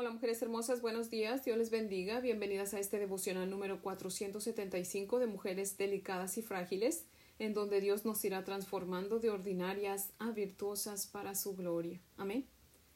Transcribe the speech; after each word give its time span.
Hola 0.00 0.12
mujeres 0.12 0.40
hermosas, 0.42 0.80
buenos 0.80 1.10
días, 1.10 1.44
Dios 1.44 1.58
les 1.58 1.70
bendiga, 1.70 2.20
bienvenidas 2.20 2.72
a 2.72 2.78
este 2.78 3.00
devocional 3.00 3.50
número 3.50 3.82
475 3.82 5.18
de 5.18 5.26
mujeres 5.26 5.76
delicadas 5.76 6.38
y 6.38 6.42
frágiles, 6.42 7.04
en 7.40 7.52
donde 7.52 7.80
Dios 7.80 8.04
nos 8.04 8.24
irá 8.24 8.44
transformando 8.44 9.18
de 9.18 9.30
ordinarias 9.30 10.10
a 10.20 10.30
virtuosas 10.30 11.08
para 11.08 11.34
su 11.34 11.56
gloria. 11.56 12.00
Amén. 12.16 12.46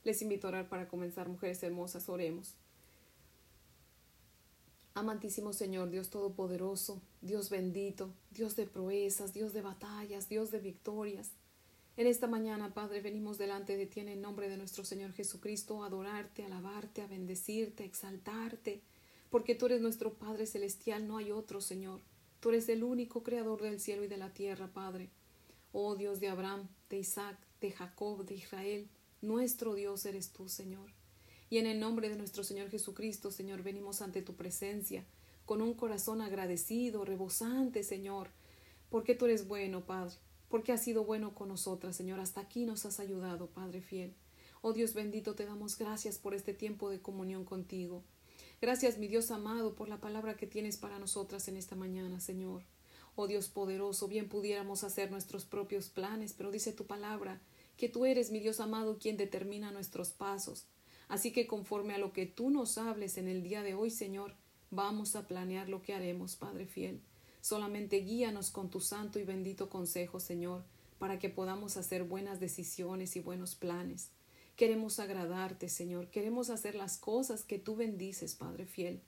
Les 0.05 0.23
invito 0.23 0.47
a 0.47 0.51
orar 0.51 0.69
para 0.69 0.87
comenzar, 0.87 1.29
mujeres 1.29 1.61
hermosas, 1.65 2.09
oremos. 2.09 2.55
Amantísimo 4.95 5.53
Señor, 5.53 5.91
Dios 5.91 6.09
Todopoderoso, 6.09 7.03
Dios 7.21 7.51
bendito, 7.51 8.15
Dios 8.31 8.55
de 8.55 8.69
proezas, 8.69 9.33
Dios 9.33 9.53
de 9.53 9.63
batallas, 9.63 10.29
Dios 10.29 10.53
de 10.53 10.61
victorias. 10.61 11.33
En 11.95 12.07
esta 12.07 12.27
mañana, 12.27 12.73
Padre, 12.73 13.03
venimos 13.03 13.37
delante 13.37 13.77
de 13.77 13.85
ti 13.85 14.01
en 14.01 14.09
el 14.09 14.23
nombre 14.23 14.49
de 14.49 14.57
nuestro 14.57 14.83
Señor 14.83 15.13
Jesucristo 15.13 15.83
a 15.83 15.89
adorarte, 15.89 16.43
a 16.43 16.47
alabarte, 16.47 17.03
a 17.03 17.07
bendecirte, 17.07 17.83
a 17.83 17.87
exaltarte, 17.87 18.81
porque 19.29 19.55
tú 19.55 19.67
eres 19.67 19.83
nuestro 19.83 20.15
Padre 20.15 20.47
Celestial, 20.47 21.07
no 21.07 21.19
hay 21.19 21.33
otro, 21.33 21.61
Señor. 21.61 22.01
Tú 22.41 22.49
eres 22.49 22.71
el 22.71 22.83
único 22.83 23.23
creador 23.23 23.61
del 23.61 23.79
cielo 23.79 24.05
y 24.05 24.09
de 24.09 24.17
la 24.17 24.33
tierra, 24.33 24.69
Padre. 24.73 25.11
Oh 25.73 25.95
Dios 25.95 26.19
de 26.19 26.29
Abraham, 26.29 26.67
de 26.89 26.99
Isaac, 26.99 27.39
de 27.61 27.73
Jacob, 27.73 28.25
de 28.25 28.37
Israel, 28.37 28.89
nuestro 29.21 29.75
Dios 29.75 30.07
eres 30.07 30.31
tú, 30.31 30.49
Señor. 30.49 30.91
Y 31.51 31.59
en 31.59 31.67
el 31.67 31.79
nombre 31.79 32.09
de 32.09 32.17
nuestro 32.17 32.43
Señor 32.43 32.71
Jesucristo, 32.71 33.31
Señor, 33.31 33.63
venimos 33.63 34.01
ante 34.01 34.23
tu 34.23 34.35
presencia, 34.35 35.05
con 35.45 35.61
un 35.61 35.75
corazón 35.75 36.23
agradecido, 36.23 37.05
rebosante, 37.05 37.83
Señor, 37.83 38.31
porque 38.89 39.15
tú 39.15 39.27
eres 39.27 39.47
bueno, 39.47 39.85
Padre 39.85 40.17
porque 40.53 40.73
has 40.73 40.85
sido 40.85 41.03
bueno 41.07 41.35
con 41.35 41.49
nosotras, 41.49 41.97
Señor. 41.97 42.21
Hasta 42.21 42.43
aquí 42.43 42.67
nos 42.67 42.85
has 42.85 43.01
ayudado, 43.01 43.47
Padre 43.47 43.81
fiel. 43.81 44.13
Oh 44.61 44.75
Dios 44.75 44.93
bendito, 44.93 45.35
te 45.35 45.47
damos 45.47 45.79
gracias 45.79 46.19
por 46.19 46.35
este 46.35 46.53
tiempo 46.53 46.91
de 46.91 47.01
comunión 47.01 47.47
contigo. 47.47 48.03
Gracias, 48.61 48.99
mi 48.99 49.09
Dios 49.09 49.31
amado, 49.31 49.75
por 49.75 49.89
la 49.89 50.03
palabra 50.03 50.37
que 50.37 50.47
tienes 50.47 50.77
para 50.77 50.99
nosotras 50.99 51.49
en 51.49 51.57
esta 51.57 51.75
mañana, 51.75 52.21
Señor. 52.21 52.65
Oh 53.17 53.29
Dios 53.29 53.49
poderoso, 53.49 54.09
bien 54.09 54.29
pudiéramos 54.29 54.85
hacer 54.85 55.11
nuestros 55.11 55.47
propios 55.47 55.89
planes, 55.89 56.35
pero 56.35 56.51
dice 56.51 56.75
tu 56.75 56.85
palabra 56.85 57.41
que 57.79 57.89
tú 57.89 58.05
eres, 58.05 58.31
mi 58.31 58.39
Dios 58.39 58.61
amado, 58.61 58.99
quien 58.99 59.17
determina 59.17 59.73
nuestros 59.73 60.11
pasos. 60.11 60.67
Así 61.09 61.33
que 61.33 61.47
conforme 61.47 61.95
a 61.95 61.99
lo 61.99 62.13
que 62.13 62.27
tú 62.27 62.51
nos 62.51 62.77
hables 62.77 63.17
en 63.17 63.27
el 63.27 63.43
día 63.43 63.63
de 63.63 63.73
hoy, 63.73 63.89
Señor, 63.89 64.35
vamos 64.71 65.17
a 65.17 65.27
planear 65.27 65.71
lo 65.71 65.81
que 65.81 65.95
haremos, 65.95 66.37
Padre 66.37 66.67
fiel. 66.67 67.01
Solamente 67.43 67.97
guíanos 67.97 68.53
con 68.53 68.71
tu 68.71 68.81
santo 68.81 69.19
y 69.19 69.25
bendito 69.25 69.69
consejo, 69.69 70.21
Señor, 70.21 70.63
para 71.01 71.19
que 71.19 71.29
podamos 71.29 71.77
hacer 71.77 72.05
buenas 72.05 72.39
decisiones 72.39 73.17
y 73.17 73.21
buenos 73.21 73.57
planes. 73.57 74.11
Queremos 74.55 75.01
agradarte, 75.01 75.69
Señor, 75.69 76.07
queremos 76.07 76.51
hacer 76.51 76.77
las 76.77 76.99
cosas 76.99 77.43
que 77.43 77.59
tú 77.59 77.75
bendices, 77.75 78.37
Padre 78.37 78.65
fiel. 78.65 79.01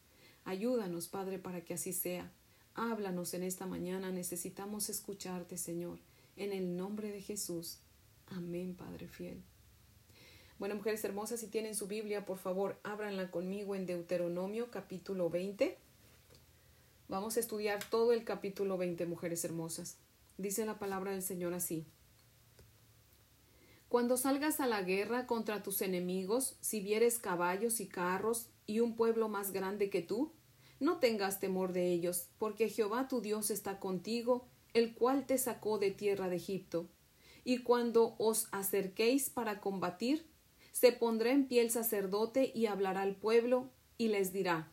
Ayúdanos, 0.45 1.07
Padre, 1.07 1.39
para 1.39 1.61
que 1.61 1.75
así 1.75 1.93
sea. 1.93 2.33
Háblanos 2.75 3.35
en 3.35 3.45
esta 3.45 3.67
mañana, 3.67 4.11
necesitamos 4.11 4.91
escucharte, 4.91 5.57
Señor, 5.57 6.01
en 6.37 6.53
el 6.53 6.77
nombre 6.77 7.13
de 7.13 7.23
Jesús. 7.23 7.79
Amén, 8.27 8.75
Padre 8.75 9.07
fiel. 9.07 9.41
Bueno, 10.59 10.75
mujeres 10.75 11.05
hermosas, 11.05 11.39
si 11.39 11.47
tienen 11.47 11.77
su 11.77 11.87
Biblia, 11.87 12.27
por 12.27 12.39
favor, 12.39 12.81
ábranla 12.83 13.31
conmigo 13.31 13.77
en 13.77 13.87
Deuteronomio 13.87 14.73
capítulo 14.73 15.31
20. 15.31 15.79
Vamos 17.15 17.37
a 17.37 17.41
estudiar 17.41 17.79
todo 17.91 18.13
el 18.13 18.25
capítulo 18.25 18.77
20, 18.77 19.07
mujeres 19.07 19.45
hermosas. 19.45 19.99
Dice 20.37 20.67
la 20.67 20.81
palabra 20.81 21.13
del 21.13 21.23
Señor 21.23 21.55
así. 21.55 21.87
Cuando 23.89 24.17
salgas 24.17 24.59
a 24.59 24.67
la 24.67 24.83
guerra 24.83 25.29
contra 25.29 25.63
tus 25.63 25.81
enemigos, 25.81 26.57
si 26.61 26.81
vieres 26.81 27.21
caballos 27.21 27.79
y 27.79 27.87
carros 27.87 28.49
y 28.67 28.81
un 28.81 28.97
pueblo 28.97 29.29
más 29.29 29.53
grande 29.53 29.91
que 29.91 30.03
tú, 30.03 30.33
no 30.81 30.99
tengas 30.99 31.39
temor 31.39 31.73
de 31.73 31.93
ellos, 31.93 32.31
porque 32.41 32.69
Jehová 32.69 33.07
tu 33.07 33.21
Dios 33.21 33.53
está 33.53 33.79
contigo, 33.79 34.49
el 34.73 34.93
cual 34.93 35.25
te 35.25 35.39
sacó 35.39 35.79
de 35.79 35.93
tierra 35.93 36.29
de 36.29 36.35
Egipto. 36.35 36.89
Y 37.45 37.59
cuando 37.59 38.17
os 38.19 38.49
acerquéis 38.51 39.31
para 39.31 39.61
combatir, 39.61 40.27
se 40.73 40.91
pondrá 40.91 41.31
en 41.31 41.47
pie 41.47 41.63
el 41.63 41.71
sacerdote 41.71 42.51
y 42.53 42.67
hablará 42.67 43.03
al 43.03 43.15
pueblo, 43.15 43.71
y 43.99 44.09
les 44.09 44.33
dirá 44.33 44.73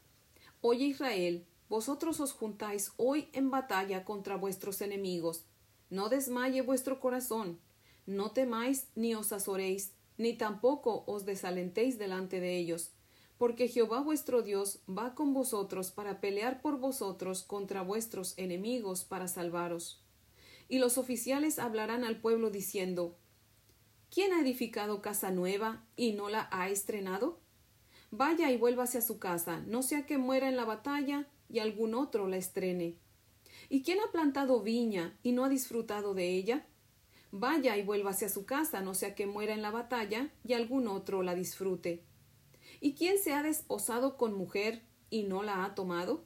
Oye 0.62 0.86
Israel, 0.86 1.46
vosotros 1.72 2.20
os 2.20 2.34
juntáis 2.34 2.92
hoy 2.98 3.30
en 3.32 3.50
batalla 3.50 4.04
contra 4.04 4.36
vuestros 4.36 4.82
enemigos. 4.82 5.46
No 5.90 6.10
desmaye 6.10 6.62
vuestro 6.62 7.00
corazón, 7.00 7.62
no 8.06 8.32
temáis 8.32 8.90
ni 8.96 9.16
os 9.16 9.32
azoréis, 9.32 9.94
ni 10.18 10.34
tampoco 10.34 11.06
os 11.08 11.24
desalentéis 11.24 11.98
delante 11.98 12.42
de 12.42 12.58
ellos, 12.58 12.92
porque 13.38 13.70
Jehová 13.70 14.02
vuestro 14.02 14.42
Dios 14.42 14.80
va 14.86 15.16
con 15.16 15.34
vosotros 15.34 15.92
para 15.92 16.20
pelear 16.20 16.62
por 16.62 16.78
vosotros 16.78 17.42
contra 17.42 17.84
vuestros 17.84 18.38
enemigos 18.38 19.06
para 19.06 19.30
salvaros. 19.30 20.04
Y 20.68 20.80
los 20.80 20.98
oficiales 20.98 21.58
hablarán 21.58 22.04
al 22.04 22.20
pueblo 22.20 22.50
diciendo 22.50 23.16
¿Quién 24.14 24.34
ha 24.34 24.42
edificado 24.42 25.02
casa 25.02 25.32
nueva 25.32 25.86
y 25.96 26.12
no 26.12 26.28
la 26.28 26.50
ha 26.52 26.68
estrenado? 26.68 27.40
Vaya 28.12 28.52
y 28.52 28.58
vuélvase 28.58 28.98
a 28.98 29.02
su 29.02 29.20
casa, 29.20 29.64
no 29.68 29.84
sea 29.84 30.06
que 30.06 30.18
muera 30.18 30.50
en 30.50 30.58
la 30.58 30.66
batalla 30.66 31.30
y 31.52 31.60
algún 31.60 31.94
otro 31.94 32.28
la 32.28 32.38
estrene. 32.38 32.98
¿Y 33.70 33.84
quién 33.84 34.00
ha 34.00 34.12
plantado 34.12 34.62
viña 34.62 35.18
y 35.24 35.32
no 35.32 35.46
ha 35.46 35.50
disfrutado 35.50 36.14
de 36.14 36.30
ella? 36.30 36.68
Vaya 37.32 37.78
y 37.78 37.84
vuélvase 37.84 38.26
a 38.26 38.30
su 38.30 38.46
casa, 38.46 38.82
no 38.82 38.94
sea 38.94 39.16
que 39.16 39.26
muera 39.26 39.54
en 39.54 39.62
la 39.62 39.72
batalla 39.72 40.34
y 40.44 40.54
algún 40.54 40.88
otro 40.88 41.24
la 41.24 41.36
disfrute. 41.36 42.04
¿Y 42.80 42.94
quién 42.96 43.18
se 43.18 43.34
ha 43.34 43.44
desposado 43.44 44.18
con 44.18 44.34
mujer 44.34 44.84
y 45.10 45.24
no 45.24 45.44
la 45.44 45.64
ha 45.64 45.76
tomado? 45.76 46.26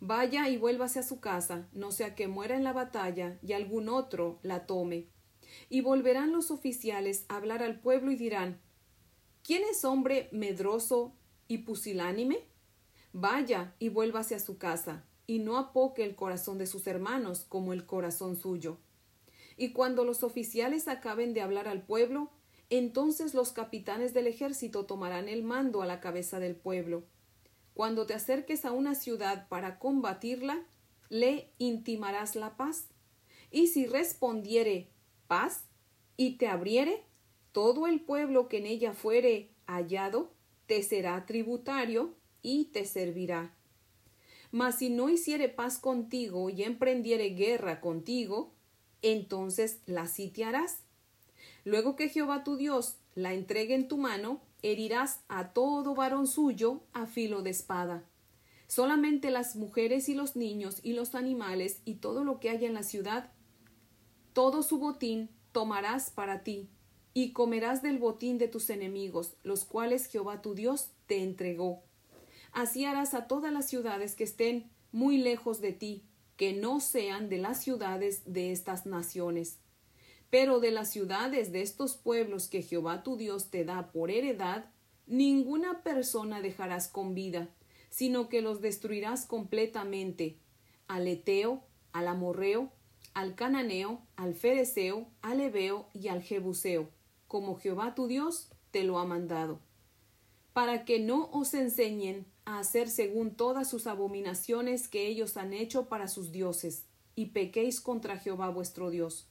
Vaya 0.00 0.48
y 0.48 0.56
vuélvase 0.56 1.00
a 1.00 1.02
su 1.02 1.18
casa, 1.18 1.68
no 1.72 1.90
sea 1.90 2.14
que 2.14 2.28
muera 2.28 2.56
en 2.56 2.62
la 2.62 2.72
batalla 2.72 3.38
y 3.42 3.52
algún 3.52 3.88
otro 3.88 4.38
la 4.42 4.66
tome. 4.66 5.08
Y 5.68 5.80
volverán 5.80 6.30
los 6.30 6.50
oficiales 6.50 7.24
a 7.28 7.36
hablar 7.36 7.62
al 7.62 7.80
pueblo 7.80 8.12
y 8.12 8.16
dirán 8.16 8.60
¿Quién 9.42 9.62
es 9.68 9.84
hombre 9.84 10.28
medroso 10.30 11.16
y 11.48 11.58
pusilánime? 11.58 12.46
Vaya 13.12 13.74
y 13.78 13.88
vuélvase 13.88 14.34
a 14.34 14.40
su 14.40 14.58
casa, 14.58 15.04
y 15.26 15.38
no 15.38 15.56
apoque 15.56 16.04
el 16.04 16.14
corazón 16.14 16.58
de 16.58 16.66
sus 16.66 16.86
hermanos 16.86 17.44
como 17.48 17.72
el 17.72 17.86
corazón 17.86 18.36
suyo. 18.36 18.78
Y 19.56 19.72
cuando 19.72 20.04
los 20.04 20.22
oficiales 20.22 20.88
acaben 20.88 21.34
de 21.34 21.40
hablar 21.40 21.68
al 21.68 21.82
pueblo, 21.82 22.30
entonces 22.70 23.34
los 23.34 23.52
capitanes 23.52 24.14
del 24.14 24.26
ejército 24.26 24.84
tomarán 24.84 25.28
el 25.28 25.42
mando 25.42 25.82
a 25.82 25.86
la 25.86 26.00
cabeza 26.00 26.38
del 26.38 26.54
pueblo. 26.54 27.04
Cuando 27.74 28.06
te 28.06 28.14
acerques 28.14 28.64
a 28.64 28.72
una 28.72 28.94
ciudad 28.94 29.48
para 29.48 29.78
combatirla, 29.78 30.66
le 31.08 31.50
intimarás 31.58 32.36
la 32.36 32.56
paz. 32.56 32.88
Y 33.50 33.68
si 33.68 33.86
respondiere 33.86 34.90
paz 35.26 35.64
y 36.16 36.36
te 36.36 36.48
abriere, 36.48 37.04
todo 37.52 37.86
el 37.86 38.00
pueblo 38.00 38.48
que 38.48 38.58
en 38.58 38.66
ella 38.66 38.92
fuere 38.92 39.50
hallado 39.66 40.32
te 40.66 40.82
será 40.82 41.24
tributario 41.24 42.14
y 42.42 42.66
te 42.66 42.84
servirá. 42.84 43.54
Mas 44.50 44.78
si 44.78 44.90
no 44.90 45.08
hiciere 45.08 45.48
paz 45.48 45.78
contigo 45.78 46.48
y 46.50 46.62
emprendiere 46.62 47.30
guerra 47.30 47.80
contigo, 47.80 48.52
entonces 49.02 49.80
la 49.86 50.06
sitiarás. 50.06 50.80
Luego 51.64 51.96
que 51.96 52.08
Jehová 52.08 52.44
tu 52.44 52.56
Dios 52.56 52.96
la 53.14 53.34
entregue 53.34 53.74
en 53.74 53.88
tu 53.88 53.98
mano, 53.98 54.40
herirás 54.62 55.20
a 55.28 55.52
todo 55.52 55.94
varón 55.94 56.26
suyo 56.26 56.82
a 56.92 57.06
filo 57.06 57.42
de 57.42 57.50
espada. 57.50 58.04
Solamente 58.66 59.30
las 59.30 59.56
mujeres 59.56 60.08
y 60.08 60.14
los 60.14 60.36
niños 60.36 60.80
y 60.82 60.92
los 60.92 61.14
animales 61.14 61.80
y 61.84 61.94
todo 61.96 62.24
lo 62.24 62.38
que 62.38 62.50
haya 62.50 62.66
en 62.66 62.74
la 62.74 62.82
ciudad, 62.82 63.32
todo 64.32 64.62
su 64.62 64.78
botín 64.78 65.30
tomarás 65.52 66.10
para 66.10 66.44
ti, 66.44 66.68
y 67.14 67.32
comerás 67.32 67.82
del 67.82 67.98
botín 67.98 68.38
de 68.38 68.46
tus 68.46 68.70
enemigos, 68.70 69.34
los 69.42 69.64
cuales 69.64 70.06
Jehová 70.06 70.42
tu 70.42 70.54
Dios 70.54 70.90
te 71.06 71.22
entregó. 71.22 71.82
Así 72.52 72.84
harás 72.84 73.14
a 73.14 73.26
todas 73.26 73.52
las 73.52 73.68
ciudades 73.68 74.14
que 74.14 74.24
estén 74.24 74.70
muy 74.92 75.18
lejos 75.18 75.60
de 75.60 75.72
ti, 75.72 76.04
que 76.36 76.52
no 76.52 76.80
sean 76.80 77.28
de 77.28 77.38
las 77.38 77.62
ciudades 77.62 78.22
de 78.24 78.52
estas 78.52 78.86
naciones. 78.86 79.58
Pero 80.30 80.60
de 80.60 80.70
las 80.70 80.90
ciudades 80.90 81.52
de 81.52 81.62
estos 81.62 81.96
pueblos 81.96 82.48
que 82.48 82.62
Jehová 82.62 83.02
tu 83.02 83.16
Dios 83.16 83.50
te 83.50 83.64
da 83.64 83.90
por 83.92 84.10
heredad, 84.10 84.70
ninguna 85.06 85.82
persona 85.82 86.40
dejarás 86.40 86.88
con 86.88 87.14
vida, 87.14 87.48
sino 87.90 88.28
que 88.28 88.42
los 88.42 88.60
destruirás 88.60 89.26
completamente, 89.26 90.38
al 90.86 91.08
Eteo, 91.08 91.64
al 91.92 92.08
Amorreo, 92.08 92.72
al 93.14 93.34
Cananeo, 93.34 94.06
al 94.16 94.34
Fereceo, 94.34 95.08
al 95.22 95.40
Ebeo 95.40 95.88
y 95.92 96.08
al 96.08 96.22
Jebuseo, 96.22 96.90
como 97.26 97.56
Jehová 97.56 97.94
tu 97.94 98.06
Dios 98.06 98.50
te 98.70 98.84
lo 98.84 98.98
ha 98.98 99.04
mandado, 99.04 99.60
para 100.52 100.84
que 100.84 101.00
no 101.00 101.30
os 101.32 101.54
enseñen 101.54 102.26
a 102.48 102.60
hacer 102.60 102.88
según 102.88 103.36
todas 103.36 103.68
sus 103.68 103.86
abominaciones 103.86 104.88
que 104.88 105.06
ellos 105.06 105.36
han 105.36 105.52
hecho 105.52 105.86
para 105.86 106.08
sus 106.08 106.32
dioses, 106.32 106.86
y 107.14 107.26
pequéis 107.26 107.78
contra 107.78 108.16
Jehová 108.16 108.48
vuestro 108.48 108.88
Dios. 108.88 109.28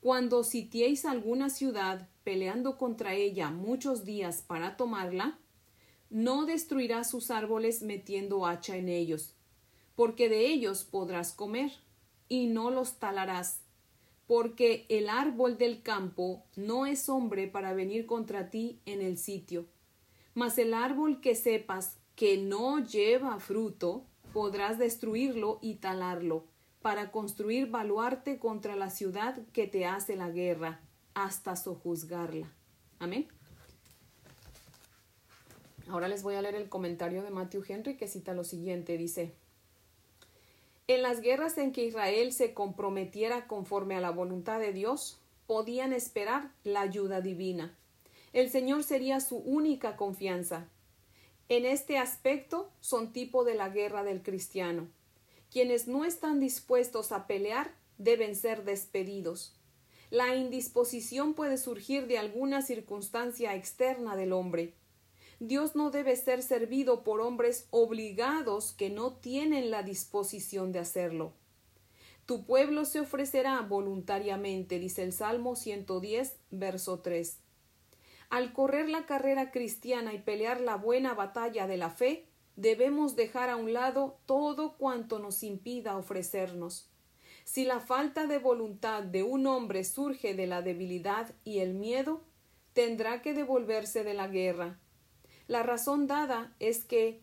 Cuando 0.00 0.44
sitiéis 0.44 1.04
alguna 1.06 1.50
ciudad, 1.50 2.08
peleando 2.22 2.78
contra 2.78 3.14
ella 3.14 3.50
muchos 3.50 4.04
días 4.04 4.42
para 4.42 4.76
tomarla, 4.76 5.40
no 6.08 6.46
destruirás 6.46 7.10
sus 7.10 7.32
árboles 7.32 7.82
metiendo 7.82 8.46
hacha 8.46 8.76
en 8.76 8.88
ellos, 8.88 9.34
porque 9.96 10.28
de 10.28 10.46
ellos 10.46 10.84
podrás 10.84 11.32
comer, 11.32 11.72
y 12.28 12.46
no 12.46 12.70
los 12.70 13.00
talarás, 13.00 13.62
porque 14.28 14.86
el 14.88 15.08
árbol 15.08 15.58
del 15.58 15.82
campo 15.82 16.44
no 16.54 16.86
es 16.86 17.08
hombre 17.08 17.48
para 17.48 17.74
venir 17.74 18.06
contra 18.06 18.50
ti 18.50 18.80
en 18.86 19.02
el 19.02 19.18
sitio. 19.18 19.66
Mas 20.32 20.58
el 20.58 20.74
árbol 20.74 21.20
que 21.20 21.34
sepas 21.34 21.96
que 22.20 22.36
no 22.36 22.84
lleva 22.84 23.40
fruto, 23.40 24.04
podrás 24.34 24.78
destruirlo 24.78 25.58
y 25.62 25.76
talarlo, 25.76 26.44
para 26.82 27.12
construir 27.12 27.70
baluarte 27.70 28.38
contra 28.38 28.76
la 28.76 28.90
ciudad 28.90 29.38
que 29.54 29.66
te 29.66 29.86
hace 29.86 30.16
la 30.16 30.28
guerra, 30.28 30.82
hasta 31.14 31.56
sojuzgarla. 31.56 32.52
Amén. 32.98 33.26
Ahora 35.88 36.08
les 36.08 36.22
voy 36.22 36.34
a 36.34 36.42
leer 36.42 36.56
el 36.56 36.68
comentario 36.68 37.22
de 37.22 37.30
Matthew 37.30 37.64
Henry 37.66 37.96
que 37.96 38.06
cita 38.06 38.34
lo 38.34 38.44
siguiente. 38.44 38.98
Dice, 38.98 39.32
en 40.88 41.00
las 41.00 41.22
guerras 41.22 41.56
en 41.56 41.72
que 41.72 41.86
Israel 41.86 42.34
se 42.34 42.52
comprometiera 42.52 43.46
conforme 43.46 43.96
a 43.96 44.02
la 44.02 44.10
voluntad 44.10 44.60
de 44.60 44.74
Dios, 44.74 45.18
podían 45.46 45.94
esperar 45.94 46.52
la 46.64 46.82
ayuda 46.82 47.22
divina. 47.22 47.78
El 48.34 48.50
Señor 48.50 48.82
sería 48.82 49.20
su 49.20 49.38
única 49.38 49.96
confianza. 49.96 50.68
En 51.50 51.66
este 51.66 51.98
aspecto 51.98 52.70
son 52.80 53.12
tipo 53.12 53.42
de 53.42 53.56
la 53.56 53.70
guerra 53.70 54.04
del 54.04 54.22
cristiano. 54.22 54.86
Quienes 55.50 55.88
no 55.88 56.04
están 56.04 56.38
dispuestos 56.38 57.10
a 57.10 57.26
pelear 57.26 57.74
deben 57.98 58.36
ser 58.36 58.62
despedidos. 58.64 59.58
La 60.10 60.36
indisposición 60.36 61.34
puede 61.34 61.58
surgir 61.58 62.06
de 62.06 62.18
alguna 62.18 62.62
circunstancia 62.62 63.56
externa 63.56 64.14
del 64.14 64.32
hombre. 64.32 64.74
Dios 65.40 65.74
no 65.74 65.90
debe 65.90 66.14
ser 66.14 66.44
servido 66.44 67.02
por 67.02 67.20
hombres 67.20 67.66
obligados 67.70 68.72
que 68.72 68.88
no 68.88 69.14
tienen 69.14 69.72
la 69.72 69.82
disposición 69.82 70.70
de 70.70 70.78
hacerlo. 70.78 71.32
Tu 72.26 72.46
pueblo 72.46 72.84
se 72.84 73.00
ofrecerá 73.00 73.60
voluntariamente, 73.62 74.78
dice 74.78 75.02
el 75.02 75.12
Salmo 75.12 75.56
110, 75.56 76.36
verso 76.52 77.00
3. 77.00 77.40
Al 78.30 78.52
correr 78.52 78.88
la 78.88 79.06
carrera 79.06 79.50
cristiana 79.50 80.14
y 80.14 80.18
pelear 80.18 80.60
la 80.60 80.76
buena 80.76 81.14
batalla 81.14 81.66
de 81.66 81.76
la 81.76 81.90
fe, 81.90 82.26
debemos 82.56 83.16
dejar 83.16 83.50
a 83.50 83.56
un 83.56 83.72
lado 83.72 84.18
todo 84.24 84.76
cuanto 84.76 85.18
nos 85.18 85.42
impida 85.42 85.96
ofrecernos. 85.96 86.88
Si 87.44 87.64
la 87.64 87.80
falta 87.80 88.26
de 88.26 88.38
voluntad 88.38 89.02
de 89.02 89.24
un 89.24 89.48
hombre 89.48 89.82
surge 89.82 90.34
de 90.34 90.46
la 90.46 90.62
debilidad 90.62 91.34
y 91.42 91.58
el 91.58 91.74
miedo, 91.74 92.22
tendrá 92.72 93.20
que 93.20 93.34
devolverse 93.34 94.04
de 94.04 94.14
la 94.14 94.28
guerra, 94.28 94.78
la 95.48 95.64
razón 95.64 96.06
dada 96.06 96.54
es 96.60 96.84
que 96.84 97.20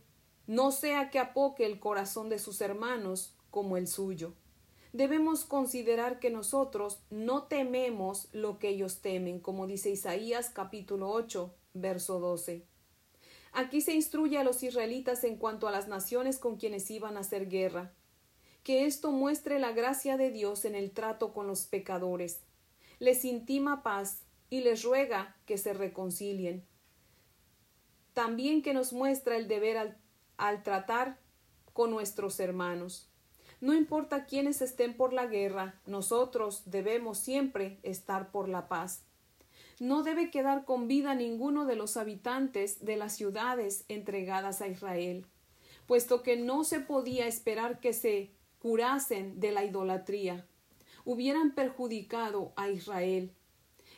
no 0.48 0.72
sea 0.72 1.10
que 1.10 1.20
apoque 1.20 1.66
el 1.66 1.80
corazón 1.80 2.28
de 2.28 2.40
sus 2.40 2.60
hermanos 2.60 3.34
como 3.52 3.78
el 3.78 3.88
suyo. 3.88 4.34
Debemos 4.98 5.46
considerar 5.46 6.20
que 6.20 6.32
nosotros 6.32 7.04
no 7.12 7.44
tememos 7.44 8.30
lo 8.32 8.58
que 8.58 8.70
ellos 8.70 9.04
temen, 9.04 9.40
como 9.40 9.68
dice 9.68 9.92
Isaías 9.92 10.50
capítulo 10.50 11.12
8, 11.12 11.54
verso 11.76 12.20
12. 12.20 12.66
Aquí 13.54 13.82
se 13.82 13.94
instruye 13.94 14.40
a 14.40 14.44
los 14.44 14.64
israelitas 14.64 15.24
en 15.24 15.38
cuanto 15.38 15.68
a 15.68 15.72
las 15.72 15.88
naciones 15.88 16.40
con 16.40 16.58
quienes 16.58 16.90
iban 16.90 17.16
a 17.16 17.20
hacer 17.20 17.48
guerra, 17.48 17.94
que 18.64 18.86
esto 18.88 19.12
muestre 19.12 19.60
la 19.60 19.72
gracia 19.72 20.18
de 20.18 20.32
Dios 20.32 20.66
en 20.66 20.74
el 20.74 20.90
trato 20.90 21.32
con 21.32 21.46
los 21.46 21.68
pecadores, 21.68 22.42
les 22.98 23.24
intima 23.24 23.84
paz 23.84 24.24
y 24.50 24.62
les 24.62 24.82
ruega 24.82 25.38
que 25.46 25.60
se 25.60 25.74
reconcilien 25.74 26.66
también 28.18 28.64
que 28.64 28.74
nos 28.74 28.94
muestra 28.94 29.38
el 29.38 29.48
deber 29.48 29.96
al, 30.38 30.64
tratar 30.64 31.20
con 31.72 31.92
nuestros 31.92 32.40
hermanos. 32.40 33.12
No 33.60 33.74
importa 33.74 34.26
quiénes 34.26 34.62
estén 34.62 34.96
por 34.96 35.14
la 35.14 35.26
guerra, 35.26 35.82
nosotros 35.88 36.62
debemos 36.66 37.18
siempre 37.18 37.80
estar 37.82 38.32
por 38.32 38.50
la 38.50 38.68
paz. 38.68 39.04
No 39.80 40.04
debe 40.04 40.30
quedar 40.30 40.64
con 40.64 40.88
vida 40.88 41.16
ninguno 41.16 41.66
de 41.66 41.76
los 41.76 41.98
habitantes 41.98 42.86
de 42.86 42.98
las 42.98 43.16
ciudades 43.16 43.86
entregadas 43.88 44.62
a 44.62 44.68
Israel, 44.68 45.26
puesto 45.88 46.22
que 46.22 46.38
no 46.38 46.64
se 46.64 46.80
podía 46.80 47.26
esperar 47.26 47.80
que 47.80 47.94
se 47.94 48.32
curasen 48.60 49.40
de 49.40 49.52
la 49.52 49.64
idolatría. 49.64 50.46
Hubieran 51.04 51.56
perjudicado 51.56 52.54
a 52.58 52.70
Israel. 52.70 53.32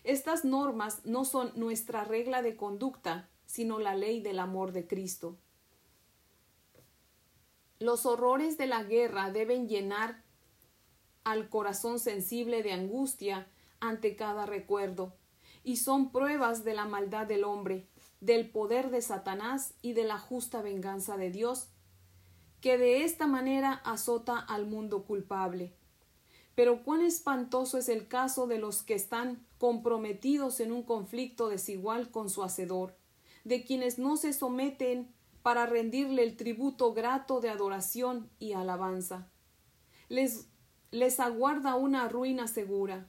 Estas 0.05 0.45
normas 0.45 1.05
no 1.05 1.25
son 1.25 1.51
nuestra 1.55 2.05
regla 2.05 2.41
de 2.41 2.55
conducta, 2.55 3.29
sino 3.45 3.79
la 3.79 3.95
ley 3.95 4.21
del 4.21 4.39
amor 4.39 4.71
de 4.71 4.87
Cristo. 4.87 5.37
Los 7.79 8.05
horrores 8.05 8.57
de 8.57 8.67
la 8.67 8.83
guerra 8.83 9.31
deben 9.31 9.69
llenar 9.69 10.21
al 11.23 11.47
corazón 11.47 11.97
sensible 11.99 12.61
de 12.61 12.73
angustia 12.73 13.47
ante 13.79 14.17
cada 14.17 14.45
recuerdo, 14.45 15.13
y 15.63 15.77
son 15.77 16.11
pruebas 16.11 16.65
de 16.65 16.73
la 16.73 16.83
maldad 16.83 17.25
del 17.25 17.45
hombre, 17.45 17.87
del 18.19 18.49
poder 18.49 18.89
de 18.91 19.01
Satanás 19.01 19.75
y 19.81 19.93
de 19.93 20.03
la 20.03 20.19
justa 20.19 20.61
venganza 20.61 21.15
de 21.15 21.31
Dios, 21.31 21.69
que 22.59 22.77
de 22.77 23.05
esta 23.05 23.27
manera 23.27 23.71
azota 23.85 24.37
al 24.37 24.65
mundo 24.65 25.05
culpable. 25.05 25.73
Pero 26.55 26.83
cuán 26.83 27.01
espantoso 27.01 27.77
es 27.77 27.87
el 27.87 28.09
caso 28.09 28.45
de 28.45 28.57
los 28.57 28.83
que 28.83 28.93
están 28.93 29.47
comprometidos 29.57 30.59
en 30.59 30.73
un 30.73 30.83
conflicto 30.83 31.47
desigual 31.47 32.11
con 32.11 32.29
su 32.29 32.43
Hacedor, 32.43 32.97
de 33.45 33.63
quienes 33.63 33.99
no 33.99 34.17
se 34.17 34.33
someten 34.33 35.13
para 35.41 35.65
rendirle 35.65 36.23
el 36.23 36.35
tributo 36.35 36.93
grato 36.93 37.39
de 37.39 37.49
adoración 37.49 38.29
y 38.39 38.53
alabanza. 38.53 39.29
Les, 40.09 40.47
les 40.91 41.19
aguarda 41.19 41.75
una 41.75 42.09
ruina 42.09 42.47
segura. 42.47 43.07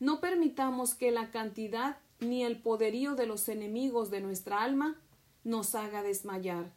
No 0.00 0.20
permitamos 0.20 0.94
que 0.94 1.10
la 1.10 1.30
cantidad 1.30 1.98
ni 2.20 2.44
el 2.44 2.60
poderío 2.60 3.14
de 3.14 3.26
los 3.26 3.48
enemigos 3.48 4.10
de 4.10 4.20
nuestra 4.20 4.62
alma 4.62 5.00
nos 5.44 5.74
haga 5.74 6.02
desmayar, 6.02 6.72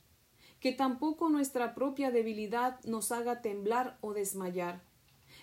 que 0.60 0.72
tampoco 0.72 1.30
nuestra 1.30 1.76
propia 1.76 2.12
debilidad 2.12 2.84
nos 2.84 3.12
haga 3.12 3.42
temblar 3.42 3.98
o 4.02 4.14
desmayar. 4.14 4.82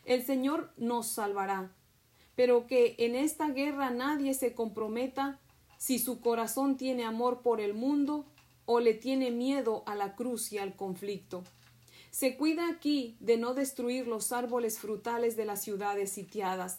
El 0.05 0.25
Señor 0.25 0.73
nos 0.77 1.07
salvará, 1.07 1.73
pero 2.35 2.67
que 2.67 2.97
en 2.99 3.15
esta 3.15 3.49
guerra 3.49 3.91
nadie 3.91 4.35
se 4.35 4.55
comprometa 4.55 5.39
si 5.79 5.99
su 5.99 6.21
corazón 6.21 6.77
tiene 6.77 7.05
amor 7.05 7.43
por 7.43 7.61
el 7.61 7.75
mundo 7.75 8.27
o 8.73 8.81
le 8.81 8.95
tiene 8.95 9.31
miedo 9.31 9.83
a 9.85 9.95
la 9.95 10.15
cruz 10.15 10.51
y 10.51 10.57
al 10.57 10.75
conflicto. 10.75 11.45
Se 12.11 12.39
cuida 12.39 12.71
aquí 12.71 13.17
de 13.21 13.37
no 13.37 13.53
destruir 13.53 14.07
los 14.07 14.33
árboles 14.33 14.79
frutales 14.79 15.37
de 15.37 15.45
las 15.45 15.61
ciudades 15.61 16.11
sitiadas. 16.11 16.79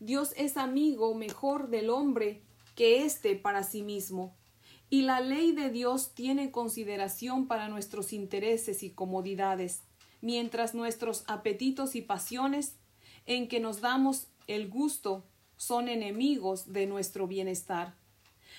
Dios 0.00 0.32
es 0.36 0.56
amigo 0.56 1.14
mejor 1.14 1.68
del 1.68 1.90
hombre 1.90 2.42
que 2.74 3.04
éste 3.04 3.36
para 3.36 3.62
sí 3.62 3.82
mismo. 3.82 4.34
Y 4.90 5.02
la 5.02 5.20
ley 5.20 5.52
de 5.52 5.70
Dios 5.70 6.12
tiene 6.12 6.50
consideración 6.50 7.46
para 7.46 7.68
nuestros 7.68 8.12
intereses 8.12 8.82
y 8.82 8.90
comodidades, 8.90 9.82
mientras 10.20 10.74
nuestros 10.74 11.22
apetitos 11.28 11.94
y 11.94 12.02
pasiones, 12.02 12.74
en 13.26 13.46
que 13.46 13.60
nos 13.60 13.80
damos 13.80 14.26
el 14.48 14.68
gusto, 14.68 15.24
son 15.56 15.88
enemigos 15.88 16.72
de 16.72 16.86
nuestro 16.86 17.28
bienestar. 17.28 17.94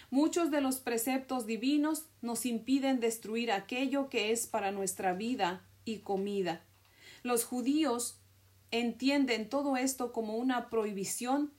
Muchos 0.09 0.51
de 0.51 0.61
los 0.61 0.79
preceptos 0.79 1.45
divinos 1.45 2.05
nos 2.21 2.45
impiden 2.45 2.99
destruir 2.99 3.51
aquello 3.51 4.09
que 4.09 4.31
es 4.31 4.47
para 4.47 4.71
nuestra 4.71 5.13
vida 5.13 5.65
y 5.85 5.99
comida. 5.99 6.63
Los 7.23 7.43
judíos 7.43 8.17
entienden 8.71 9.49
todo 9.49 9.77
esto 9.77 10.11
como 10.11 10.37
una 10.37 10.69
prohibición 10.69 11.51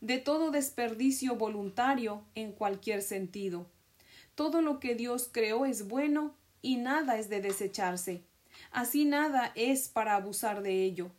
de 0.00 0.18
todo 0.18 0.50
desperdicio 0.50 1.36
voluntario 1.36 2.24
en 2.34 2.52
cualquier 2.52 3.02
sentido. 3.02 3.66
Todo 4.34 4.62
lo 4.62 4.78
que 4.78 4.94
Dios 4.94 5.28
creó 5.32 5.66
es 5.66 5.88
bueno 5.88 6.34
y 6.62 6.76
nada 6.76 7.18
es 7.18 7.28
de 7.28 7.40
desecharse. 7.40 8.22
Así 8.70 9.04
nada 9.04 9.52
es 9.54 9.88
para 9.88 10.14
abusar 10.14 10.62
de 10.62 10.84
ello. 10.84 11.10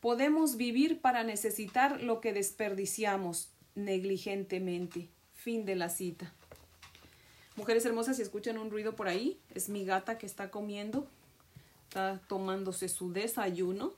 Podemos 0.00 0.56
vivir 0.56 1.00
para 1.00 1.24
necesitar 1.24 2.02
lo 2.02 2.20
que 2.20 2.32
desperdiciamos 2.32 3.50
negligentemente. 3.74 5.08
Fin 5.46 5.64
de 5.64 5.76
la 5.76 5.90
cita. 5.90 6.32
Mujeres 7.54 7.86
hermosas, 7.86 8.16
si 8.16 8.22
escuchan 8.22 8.58
un 8.58 8.68
ruido 8.68 8.96
por 8.96 9.06
ahí, 9.06 9.38
es 9.54 9.68
mi 9.68 9.84
gata 9.84 10.18
que 10.18 10.26
está 10.26 10.50
comiendo, 10.50 11.06
está 11.86 12.20
tomándose 12.26 12.88
su 12.88 13.12
desayuno. 13.12 13.92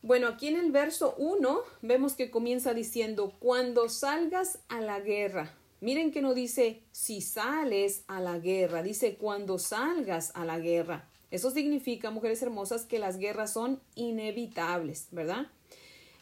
Bueno, 0.00 0.28
aquí 0.28 0.48
en 0.48 0.56
el 0.56 0.72
verso 0.72 1.14
1 1.18 1.60
vemos 1.82 2.14
que 2.14 2.30
comienza 2.30 2.72
diciendo, 2.72 3.34
cuando 3.38 3.90
salgas 3.90 4.60
a 4.68 4.80
la 4.80 4.98
guerra. 4.98 5.52
Miren 5.82 6.10
que 6.10 6.22
no 6.22 6.32
dice 6.32 6.80
si 6.92 7.20
sales 7.20 8.02
a 8.06 8.22
la 8.22 8.38
guerra, 8.38 8.82
dice 8.82 9.16
cuando 9.16 9.58
salgas 9.58 10.32
a 10.34 10.46
la 10.46 10.58
guerra. 10.58 11.06
Eso 11.30 11.50
significa, 11.50 12.10
mujeres 12.10 12.40
hermosas, 12.40 12.86
que 12.86 12.98
las 12.98 13.18
guerras 13.18 13.52
son 13.52 13.78
inevitables, 13.94 15.08
¿verdad? 15.10 15.48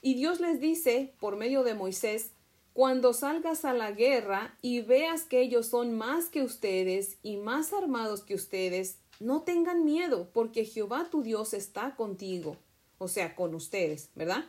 Y 0.02 0.14
Dios 0.14 0.40
les 0.40 0.60
dice, 0.60 1.14
por 1.20 1.36
medio 1.36 1.62
de 1.62 1.74
Moisés, 1.74 2.32
Cuando 2.74 3.12
salgas 3.12 3.64
a 3.64 3.72
la 3.72 3.92
guerra 3.92 4.58
y 4.60 4.80
veas 4.80 5.22
que 5.22 5.40
ellos 5.40 5.68
son 5.68 5.96
más 5.96 6.26
que 6.26 6.42
ustedes 6.42 7.18
y 7.22 7.36
más 7.36 7.72
armados 7.72 8.24
que 8.24 8.34
ustedes, 8.34 8.98
no 9.20 9.42
tengan 9.42 9.84
miedo, 9.84 10.28
porque 10.32 10.64
Jehová 10.64 11.06
tu 11.08 11.22
Dios 11.22 11.54
está 11.54 11.94
contigo, 11.94 12.56
o 12.98 13.06
sea, 13.06 13.36
con 13.36 13.54
ustedes, 13.54 14.10
¿verdad? 14.16 14.44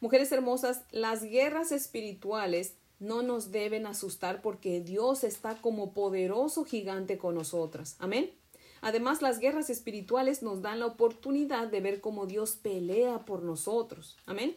Mujeres 0.00 0.32
hermosas, 0.32 0.82
las 0.90 1.22
guerras 1.22 1.70
espirituales 1.70 2.74
no 2.98 3.22
nos 3.22 3.52
deben 3.52 3.86
asustar 3.86 4.42
porque 4.42 4.80
Dios 4.80 5.22
está 5.22 5.54
como 5.60 5.92
poderoso 5.92 6.64
gigante 6.64 7.16
con 7.16 7.36
nosotras. 7.36 7.94
Amén. 8.00 8.32
Además, 8.80 9.22
las 9.22 9.38
guerras 9.38 9.70
espirituales 9.70 10.42
nos 10.42 10.62
dan 10.62 10.80
la 10.80 10.86
oportunidad 10.86 11.68
de 11.68 11.80
ver 11.80 12.00
cómo 12.00 12.26
Dios 12.26 12.56
pelea 12.56 13.24
por 13.24 13.44
nosotros. 13.44 14.16
Amén. 14.26 14.56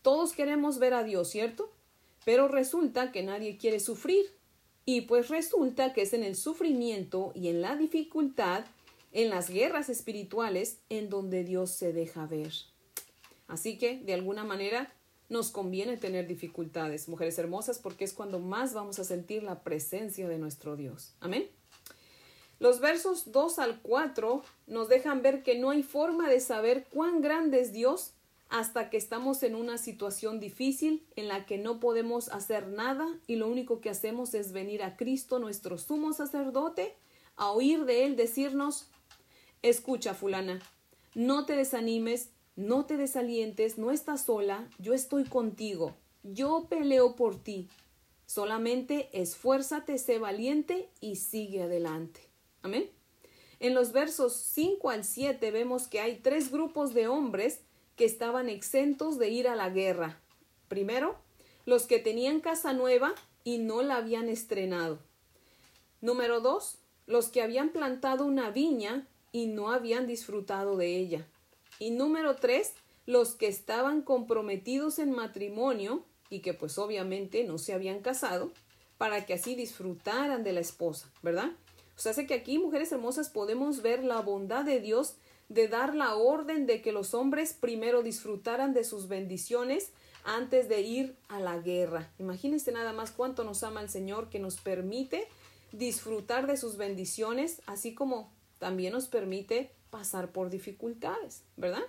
Todos 0.00 0.32
queremos 0.32 0.78
ver 0.78 0.94
a 0.94 1.04
Dios, 1.04 1.28
¿cierto? 1.28 1.70
Pero 2.24 2.48
resulta 2.48 3.12
que 3.12 3.22
nadie 3.22 3.56
quiere 3.56 3.80
sufrir. 3.80 4.24
Y 4.86 5.02
pues 5.02 5.28
resulta 5.28 5.92
que 5.92 6.02
es 6.02 6.12
en 6.12 6.24
el 6.24 6.36
sufrimiento 6.36 7.32
y 7.34 7.48
en 7.48 7.62
la 7.62 7.76
dificultad, 7.76 8.66
en 9.12 9.30
las 9.30 9.48
guerras 9.48 9.88
espirituales, 9.88 10.80
en 10.90 11.08
donde 11.08 11.42
Dios 11.42 11.70
se 11.70 11.92
deja 11.92 12.26
ver. 12.26 12.52
Así 13.48 13.78
que, 13.78 13.98
de 13.98 14.14
alguna 14.14 14.44
manera, 14.44 14.92
nos 15.28 15.50
conviene 15.50 15.96
tener 15.96 16.26
dificultades, 16.26 17.08
mujeres 17.08 17.38
hermosas, 17.38 17.78
porque 17.78 18.04
es 18.04 18.12
cuando 18.12 18.40
más 18.40 18.74
vamos 18.74 18.98
a 18.98 19.04
sentir 19.04 19.42
la 19.42 19.62
presencia 19.62 20.28
de 20.28 20.38
nuestro 20.38 20.76
Dios. 20.76 21.14
Amén. 21.20 21.48
Los 22.58 22.80
versos 22.80 23.32
2 23.32 23.58
al 23.58 23.80
4 23.82 24.42
nos 24.68 24.88
dejan 24.88 25.22
ver 25.22 25.42
que 25.42 25.58
no 25.58 25.70
hay 25.70 25.82
forma 25.82 26.30
de 26.30 26.40
saber 26.40 26.86
cuán 26.90 27.20
grande 27.20 27.60
es 27.60 27.72
Dios 27.72 28.13
hasta 28.54 28.88
que 28.88 28.96
estamos 28.96 29.42
en 29.42 29.56
una 29.56 29.78
situación 29.78 30.38
difícil 30.38 31.04
en 31.16 31.26
la 31.26 31.44
que 31.44 31.58
no 31.58 31.80
podemos 31.80 32.28
hacer 32.28 32.68
nada 32.68 33.18
y 33.26 33.34
lo 33.34 33.48
único 33.48 33.80
que 33.80 33.90
hacemos 33.90 34.32
es 34.32 34.52
venir 34.52 34.84
a 34.84 34.96
Cristo, 34.96 35.40
nuestro 35.40 35.76
sumo 35.76 36.12
sacerdote, 36.12 36.94
a 37.34 37.50
oír 37.50 37.84
de 37.84 38.04
Él 38.04 38.14
decirnos, 38.14 38.86
escucha 39.62 40.14
fulana, 40.14 40.62
no 41.16 41.46
te 41.46 41.56
desanimes, 41.56 42.30
no 42.54 42.86
te 42.86 42.96
desalientes, 42.96 43.76
no 43.76 43.90
estás 43.90 44.26
sola, 44.26 44.68
yo 44.78 44.94
estoy 44.94 45.24
contigo, 45.24 45.96
yo 46.22 46.68
peleo 46.70 47.16
por 47.16 47.42
ti. 47.42 47.68
Solamente 48.24 49.08
esfuérzate, 49.20 49.98
sé 49.98 50.20
valiente 50.20 50.88
y 51.00 51.16
sigue 51.16 51.64
adelante. 51.64 52.20
Amén. 52.62 52.88
En 53.58 53.74
los 53.74 53.90
versos 53.90 54.32
5 54.36 54.90
al 54.90 55.02
7 55.02 55.50
vemos 55.50 55.88
que 55.88 55.98
hay 55.98 56.20
tres 56.20 56.52
grupos 56.52 56.94
de 56.94 57.08
hombres 57.08 57.58
que 57.96 58.04
estaban 58.04 58.48
exentos 58.48 59.18
de 59.18 59.28
ir 59.30 59.48
a 59.48 59.56
la 59.56 59.70
guerra. 59.70 60.20
Primero, 60.68 61.16
los 61.66 61.86
que 61.86 61.98
tenían 61.98 62.40
casa 62.40 62.72
nueva 62.72 63.14
y 63.44 63.58
no 63.58 63.82
la 63.82 63.96
habían 63.96 64.28
estrenado. 64.28 64.98
Número 66.00 66.40
dos, 66.40 66.78
los 67.06 67.28
que 67.28 67.42
habían 67.42 67.70
plantado 67.70 68.24
una 68.24 68.50
viña 68.50 69.06
y 69.32 69.46
no 69.46 69.70
habían 69.70 70.06
disfrutado 70.06 70.76
de 70.76 70.96
ella. 70.96 71.26
Y 71.78 71.90
número 71.90 72.36
tres, 72.36 72.72
los 73.06 73.34
que 73.34 73.48
estaban 73.48 74.02
comprometidos 74.02 74.98
en 74.98 75.10
matrimonio 75.10 76.04
y 76.30 76.40
que 76.40 76.54
pues 76.54 76.78
obviamente 76.78 77.44
no 77.44 77.58
se 77.58 77.72
habían 77.72 78.00
casado 78.00 78.52
para 78.98 79.26
que 79.26 79.34
así 79.34 79.54
disfrutaran 79.54 80.44
de 80.44 80.52
la 80.52 80.60
esposa, 80.60 81.10
¿verdad? 81.22 81.50
O 81.96 82.00
sea, 82.00 82.12
hace 82.12 82.26
que 82.26 82.34
aquí, 82.34 82.58
mujeres 82.58 82.92
hermosas, 82.92 83.28
podemos 83.28 83.82
ver 83.82 84.02
la 84.04 84.20
bondad 84.20 84.64
de 84.64 84.80
Dios 84.80 85.16
de 85.48 85.68
dar 85.68 85.94
la 85.94 86.16
orden 86.16 86.66
de 86.66 86.80
que 86.80 86.92
los 86.92 87.14
hombres 87.14 87.52
primero 87.52 88.02
disfrutaran 88.02 88.74
de 88.74 88.84
sus 88.84 89.08
bendiciones 89.08 89.92
antes 90.24 90.68
de 90.68 90.80
ir 90.80 91.16
a 91.28 91.38
la 91.38 91.58
guerra. 91.58 92.10
Imagínense 92.18 92.72
nada 92.72 92.92
más 92.92 93.10
cuánto 93.10 93.44
nos 93.44 93.62
ama 93.62 93.82
el 93.82 93.90
Señor 93.90 94.30
que 94.30 94.38
nos 94.38 94.56
permite 94.56 95.28
disfrutar 95.72 96.46
de 96.46 96.56
sus 96.56 96.76
bendiciones, 96.76 97.60
así 97.66 97.94
como 97.94 98.32
también 98.58 98.92
nos 98.92 99.08
permite 99.08 99.70
pasar 99.90 100.32
por 100.32 100.50
dificultades, 100.50 101.42
¿verdad? 101.56 101.82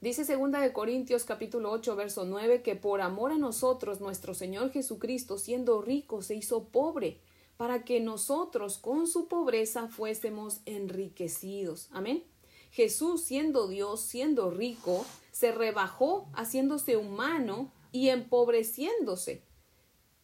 Dice 0.00 0.24
segunda 0.24 0.60
de 0.60 0.72
Corintios 0.72 1.24
capítulo 1.24 1.70
8 1.72 1.94
verso 1.94 2.24
9 2.24 2.62
que 2.62 2.74
por 2.74 3.02
amor 3.02 3.32
a 3.32 3.38
nosotros 3.38 4.00
nuestro 4.00 4.32
Señor 4.32 4.70
Jesucristo 4.70 5.36
siendo 5.36 5.82
rico 5.82 6.22
se 6.22 6.34
hizo 6.36 6.64
pobre 6.64 7.20
para 7.60 7.84
que 7.84 8.00
nosotros 8.00 8.78
con 8.78 9.06
su 9.06 9.28
pobreza 9.28 9.86
fuésemos 9.86 10.62
enriquecidos. 10.64 11.90
Amén. 11.92 12.24
Jesús, 12.70 13.22
siendo 13.22 13.68
Dios, 13.68 14.00
siendo 14.00 14.50
rico, 14.50 15.04
se 15.30 15.52
rebajó 15.52 16.30
haciéndose 16.32 16.96
humano 16.96 17.70
y 17.92 18.08
empobreciéndose 18.08 19.42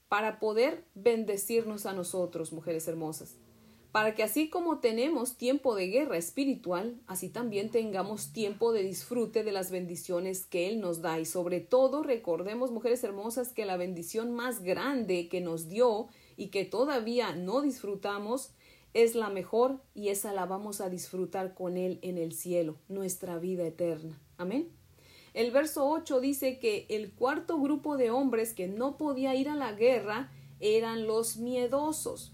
para 0.09 0.41
poder 0.41 0.87
bendecirnos 0.95 1.85
a 1.85 1.93
nosotros, 1.93 2.55
mujeres 2.55 2.89
hermosas. 2.89 3.37
Para 3.93 4.15
que 4.15 4.23
así 4.23 4.49
como 4.49 4.79
tenemos 4.79 5.37
tiempo 5.37 5.75
de 5.75 5.89
guerra 5.89 6.17
espiritual, 6.17 6.99
así 7.07 7.29
también 7.29 7.71
tengamos 7.71 8.33
tiempo 8.33 8.73
de 8.73 8.83
disfrute 8.83 9.45
de 9.45 9.53
las 9.53 9.71
bendiciones 9.71 10.47
que 10.47 10.69
Él 10.69 10.81
nos 10.81 11.03
da. 11.03 11.21
Y 11.21 11.27
sobre 11.27 11.61
todo 11.61 12.03
recordemos, 12.03 12.71
mujeres 12.71 13.05
hermosas, 13.05 13.53
que 13.53 13.67
la 13.67 13.77
bendición 13.77 14.35
más 14.35 14.63
grande 14.63 15.29
que 15.29 15.43
nos 15.43 15.69
dio 15.69 16.09
y 16.37 16.49
que 16.49 16.65
todavía 16.65 17.35
no 17.35 17.63
disfrutamos 17.63 18.51
es 18.95 19.15
la 19.15 19.29
mejor 19.29 19.81
y 19.95 20.09
esa 20.09 20.33
la 20.33 20.47
vamos 20.47 20.81
a 20.81 20.89
disfrutar 20.89 21.55
con 21.55 21.77
Él 21.77 21.99
en 22.03 22.17
el 22.17 22.33
cielo, 22.33 22.77
nuestra 22.89 23.39
vida 23.39 23.67
eterna. 23.67 24.19
Amén. 24.39 24.71
El 25.35 25.51
verso 25.51 25.87
8 25.91 26.21
dice 26.21 26.59
que 26.59 26.87
el 26.89 27.13
cuarto 27.13 27.61
grupo 27.61 27.99
de 27.99 28.11
hombres 28.11 28.55
que 28.55 28.69
no 28.69 28.97
podía 28.97 29.35
ir 29.35 29.51
a 29.51 29.55
la 29.55 29.73
guerra 29.73 30.31
eran 30.61 31.07
los 31.07 31.37
miedosos. 31.37 32.33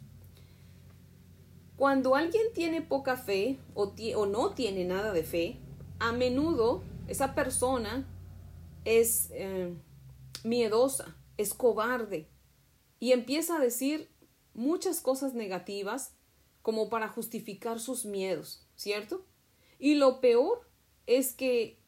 Cuando 1.76 2.14
alguien 2.14 2.44
tiene 2.54 2.80
poca 2.80 3.16
fe 3.16 3.58
o, 3.74 3.92
o 4.14 4.26
no 4.26 4.50
tiene 4.50 4.84
nada 4.84 5.12
de 5.12 5.24
fe, 5.24 5.56
a 5.98 6.12
menudo 6.12 6.82
esa 7.08 7.34
persona 7.34 8.06
es 8.84 9.30
eh, 9.32 9.74
miedosa, 10.44 11.16
es 11.36 11.54
cobarde, 11.54 12.28
y 13.02 13.10
empieza 13.10 13.56
a 13.56 13.58
decir 13.58 14.08
muchas 14.54 15.00
cosas 15.00 15.34
negativas 15.34 16.14
como 16.62 16.88
para 16.88 17.08
justificar 17.08 17.80
sus 17.80 18.04
miedos, 18.04 18.64
¿cierto? 18.76 19.26
Y 19.80 19.96
lo 19.96 20.20
peor 20.20 20.68
es 21.08 21.32
que 21.32 21.80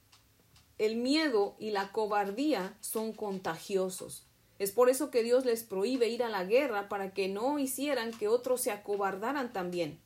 el 0.77 0.97
miedo 0.97 1.55
y 1.61 1.71
la 1.71 1.93
cobardía 1.93 2.77
son 2.81 3.13
contagiosos. 3.13 4.27
Es 4.59 4.73
por 4.73 4.91
eso 4.91 5.13
que 5.13 5.23
Dios 5.23 5.45
les 5.45 5.63
prohíbe 5.63 6.09
ir 6.09 6.25
a 6.25 6.29
la 6.29 6.43
guerra 6.43 6.89
para 6.89 7.15
que 7.15 7.29
no 7.29 7.61
hicieran 7.61 8.11
que 8.11 8.27
otros 8.27 8.61
se 8.63 8.73
acobardaran 8.73 9.53
también. 9.53 10.01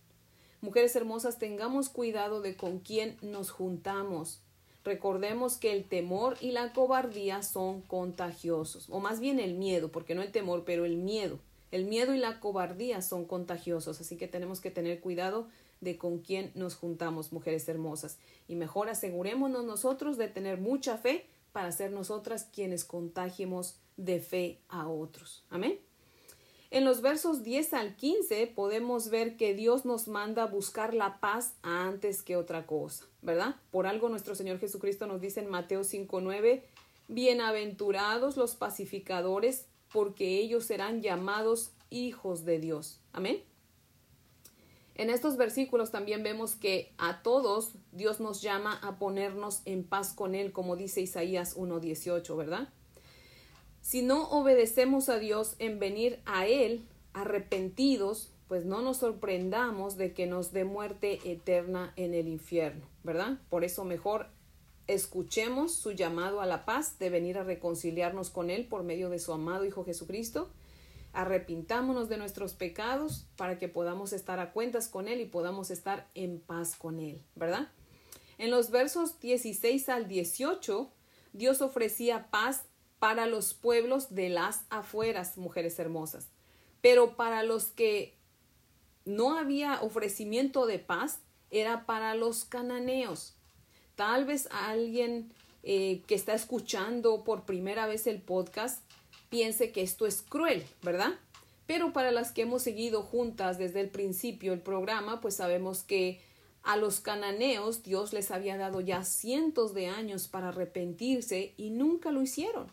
Mujeres 0.61 0.95
hermosas, 0.95 1.39
tengamos 1.39 1.89
cuidado 1.89 2.43
de 2.43 2.55
con 2.55 2.81
quién 2.81 3.17
nos 3.23 3.51
juntamos. 3.51 4.43
Recordemos 4.85 5.57
que 5.57 5.73
el 5.73 5.85
temor 5.85 6.37
y 6.41 6.53
la 6.53 6.73
cobardía 6.73 7.43
son 7.43 7.83
contagiosos, 7.83 8.89
o 8.91 9.01
más 9.01 9.21
bien 9.21 9.41
el 9.41 9.55
miedo, 9.55 9.91
porque 9.91 10.15
no 10.15 10.23
el 10.23 10.33
temor, 10.33 10.65
pero 10.65 10.85
el 10.85 10.97
miedo. 10.97 11.39
El 11.71 11.85
miedo 11.85 12.15
y 12.15 12.19
la 12.19 12.41
cobardía 12.41 13.03
son 13.03 13.27
contagiosos, 13.27 14.01
así 14.01 14.17
que 14.17 14.29
tenemos 14.29 14.61
que 14.61 14.71
tener 14.71 15.01
cuidado 15.01 15.49
de 15.81 15.99
con 15.99 16.19
quién 16.19 16.51
nos 16.55 16.75
juntamos, 16.75 17.33
mujeres 17.33 17.69
hermosas. 17.69 18.19
Y 18.49 18.57
mejor 18.57 18.89
asegurémonos 18.89 19.65
nosotros 19.65 20.17
de 20.17 20.29
tener 20.29 20.59
mucha 20.59 20.97
fe 20.97 21.27
para 21.53 21.73
ser 21.73 21.91
nosotras 21.91 22.49
quienes 22.53 22.85
contagiemos 22.85 23.77
de 23.97 24.21
fe 24.21 24.61
a 24.69 24.89
otros. 24.89 25.45
Amén. 25.51 25.79
En 26.71 26.85
los 26.85 27.01
versos 27.01 27.43
10 27.43 27.73
al 27.73 27.97
15 27.97 28.47
podemos 28.49 29.09
ver 29.09 29.39
que 29.39 29.55
Dios 29.55 29.87
nos 29.87 30.07
manda 30.07 30.45
buscar 30.45 30.93
la 30.93 31.19
paz 31.19 31.55
antes 31.63 32.23
que 32.23 32.37
otra 32.37 32.67
cosa, 32.67 33.07
¿verdad? 33.23 33.57
Por 33.71 33.87
algo 33.87 34.11
nuestro 34.11 34.35
Señor 34.35 34.59
Jesucristo 34.59 35.07
nos 35.07 35.23
dice 35.23 35.41
en 35.41 35.49
Mateo 35.49 35.83
5:9, 35.83 36.63
bienaventurados 37.09 38.37
los 38.37 38.55
pacificadores, 38.55 39.65
porque 39.91 40.41
ellos 40.41 40.67
serán 40.67 41.01
llamados 41.01 41.71
hijos 41.89 42.45
de 42.45 42.59
Dios. 42.59 43.01
Amén. 43.15 43.43
En 44.95 45.09
estos 45.09 45.39
versículos 45.39 45.91
también 45.91 46.23
vemos 46.23 46.55
que 46.55 46.93
a 46.99 47.23
todos 47.23 47.77
Dios 47.93 48.21
nos 48.21 48.43
llama 48.43 48.79
a 48.83 48.99
ponernos 48.99 49.63
en 49.65 49.85
paz 49.85 50.13
con 50.13 50.35
Él, 50.35 50.53
como 50.53 50.77
dice 50.77 51.01
Isaías 51.01 51.57
1.18, 51.57 52.37
¿verdad? 52.37 52.69
Si 53.89 54.03
no 54.03 54.29
obedecemos 54.29 55.09
a 55.09 55.19
Dios 55.19 55.55
en 55.59 55.79
venir 55.79 56.21
a 56.27 56.47
Él 56.47 56.87
arrepentidos, 57.15 58.29
pues 58.47 58.67
no 58.67 58.83
nos 58.83 58.99
sorprendamos 58.99 59.97
de 59.97 60.13
que 60.13 60.27
nos 60.27 60.53
dé 60.53 60.65
muerte 60.65 61.21
eterna 61.25 61.95
en 61.97 62.13
el 62.13 62.29
infierno, 62.29 62.87
¿verdad? 63.03 63.39
Por 63.49 63.65
eso 63.65 63.87
mejor 63.87 64.27
escuchemos 64.89 65.73
su 65.73 65.93
llamado 65.93 66.43
a 66.43 66.47
la 66.47 66.67
paz 66.67 66.99
de 66.99 67.09
venir 67.09 67.39
a 67.39 67.45
reconciliarnos 67.45 68.29
con 68.29 68.51
Él 68.51 68.67
por 68.67 68.83
medio 68.83 69.09
de 69.09 69.19
su 69.19 69.33
amado 69.33 69.65
Hijo 69.65 69.87
Jesucristo. 69.87 70.51
Arrepintámonos 71.15 72.11
de 72.11 72.19
nuestros 72.19 72.53
pecados 72.53 73.27
para 73.37 73.57
que 73.57 73.69
podamos 73.69 74.13
estar 74.13 74.39
a 74.39 74.53
cuentas 74.53 74.89
con 74.89 75.09
Él 75.09 75.23
y 75.23 75.25
podamos 75.25 75.71
estar 75.71 76.11
en 76.15 76.41
paz 76.41 76.77
con 76.77 77.01
Él, 77.01 77.23
¿verdad? 77.37 77.71
En 78.37 78.51
los 78.51 78.71
versos 78.71 79.19
16 79.19 79.89
al 79.89 80.09
18, 80.09 80.91
Dios 81.33 81.63
ofrecía 81.63 82.31
paz 82.31 82.65
para 82.99 83.27
los 83.27 83.55
pueblos 83.55 84.15
de 84.15 84.29
las 84.29 84.65
afueras, 84.71 85.37
mujeres 85.37 85.79
hermosas. 85.79 86.29
Pero 86.81 87.17
para 87.17 87.43
los 87.43 87.67
que 87.67 88.15
no 89.05 89.37
había 89.37 89.81
ofrecimiento 89.83 90.67
de 90.67 90.79
paz, 90.79 91.21
era 91.51 91.87
para 91.87 92.15
los 92.15 92.45
cananeos. 92.45 93.35
Tal 93.95 94.25
vez 94.25 94.49
alguien 94.53 95.33
eh, 95.63 96.03
que 96.07 96.15
está 96.15 96.35
escuchando 96.35 97.25
por 97.25 97.45
primera 97.45 97.87
vez 97.87 98.07
el 98.07 98.21
podcast 98.21 98.83
piense 99.29 99.73
que 99.73 99.83
esto 99.83 100.07
es 100.07 100.23
cruel, 100.23 100.65
¿verdad? 100.83 101.15
Pero 101.67 101.93
para 101.93 102.11
las 102.11 102.33
que 102.33 102.43
hemos 102.43 102.63
seguido 102.63 103.03
juntas 103.03 103.59
desde 103.59 103.81
el 103.81 103.91
principio 103.91 104.53
el 104.53 104.61
programa, 104.61 105.21
pues 105.21 105.37
sabemos 105.37 105.83
que 105.83 106.21
a 106.63 106.77
los 106.77 107.01
cananeos 107.01 107.83
Dios 107.83 108.13
les 108.13 108.31
había 108.31 108.57
dado 108.57 108.81
ya 108.81 109.05
cientos 109.05 109.75
de 109.75 109.89
años 109.89 110.29
para 110.29 110.49
arrepentirse 110.49 111.55
y 111.57 111.71
nunca 111.71 112.11
lo 112.11 112.23
hicieron. 112.23 112.67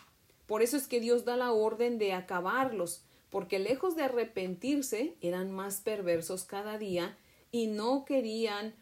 Por 0.48 0.62
eso 0.62 0.78
es 0.78 0.88
que 0.88 1.00
Dios 1.00 1.26
da 1.26 1.38
la 1.38 1.52
orden 1.52 1.98
de 1.98 2.14
acabarlos, 2.14 3.04
porque 3.30 3.60
lejos 3.60 3.96
de 3.96 4.04
arrepentirse 4.04 5.16
eran 5.22 5.52
más 5.52 5.82
perversos 5.82 6.44
cada 6.44 6.78
día 6.78 7.18
y 7.52 7.68
no 7.68 8.06
querían 8.06 8.76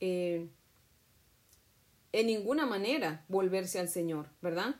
eh, 0.00 0.48
en 2.12 2.26
ninguna 2.26 2.66
manera 2.66 3.24
volverse 3.28 3.78
al 3.78 3.88
Señor, 3.88 4.28
¿verdad? 4.42 4.76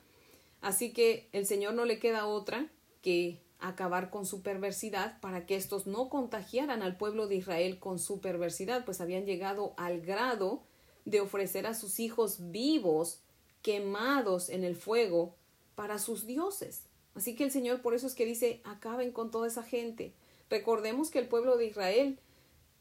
Así 0.60 0.92
que 0.92 1.28
el 1.32 1.46
Señor 1.46 1.74
no 1.74 1.84
le 1.84 1.98
queda 1.98 2.26
otra 2.26 2.68
que 3.02 3.40
acabar 3.58 4.10
con 4.10 4.26
su 4.26 4.42
perversidad 4.42 5.20
para 5.20 5.46
que 5.46 5.56
estos 5.56 5.86
no 5.86 6.08
contagiaran 6.08 6.82
al 6.82 6.96
pueblo 6.96 7.26
de 7.26 7.36
Israel 7.36 7.78
con 7.78 7.98
su 7.98 8.20
perversidad, 8.20 8.84
pues 8.84 9.00
habían 9.00 9.26
llegado 9.26 9.74
al 9.76 10.00
grado 10.00 10.62
de 11.04 11.20
ofrecer 11.20 11.66
a 11.66 11.74
sus 11.74 12.00
hijos 12.00 12.50
vivos 12.50 13.20
quemados 13.62 14.48
en 14.48 14.64
el 14.64 14.74
fuego 14.74 15.34
para 15.76 16.00
sus 16.00 16.26
dioses. 16.26 16.82
Así 17.14 17.36
que 17.36 17.44
el 17.44 17.52
Señor 17.52 17.80
por 17.80 17.94
eso 17.94 18.08
es 18.08 18.16
que 18.16 18.26
dice, 18.26 18.60
acaben 18.64 19.12
con 19.12 19.30
toda 19.30 19.46
esa 19.46 19.62
gente. 19.62 20.12
Recordemos 20.50 21.10
que 21.10 21.20
el 21.20 21.28
pueblo 21.28 21.56
de 21.56 21.66
Israel 21.66 22.18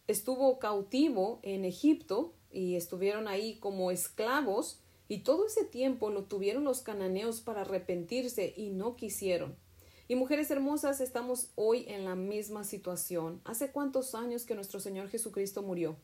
estuvo 0.07 0.57
cautivo 0.57 1.39
en 1.43 1.63
Egipto 1.63 2.33
y 2.51 2.75
estuvieron 2.75 3.27
ahí 3.27 3.57
como 3.59 3.91
esclavos 3.91 4.79
y 5.07 5.19
todo 5.19 5.45
ese 5.45 5.63
tiempo 5.65 6.09
lo 6.09 6.23
tuvieron 6.23 6.63
los 6.63 6.81
cananeos 6.81 7.41
para 7.41 7.61
arrepentirse 7.61 8.53
y 8.57 8.71
no 8.71 8.95
quisieron. 8.95 9.55
Y 10.07 10.15
mujeres 10.15 10.51
hermosas, 10.51 11.01
estamos 11.01 11.49
hoy 11.55 11.85
en 11.87 12.05
la 12.05 12.15
misma 12.15 12.63
situación. 12.63 13.41
¿Hace 13.43 13.71
cuántos 13.71 14.15
años 14.15 14.45
que 14.45 14.55
nuestro 14.55 14.79
Señor 14.79 15.09
Jesucristo 15.09 15.63
murió? 15.63 15.95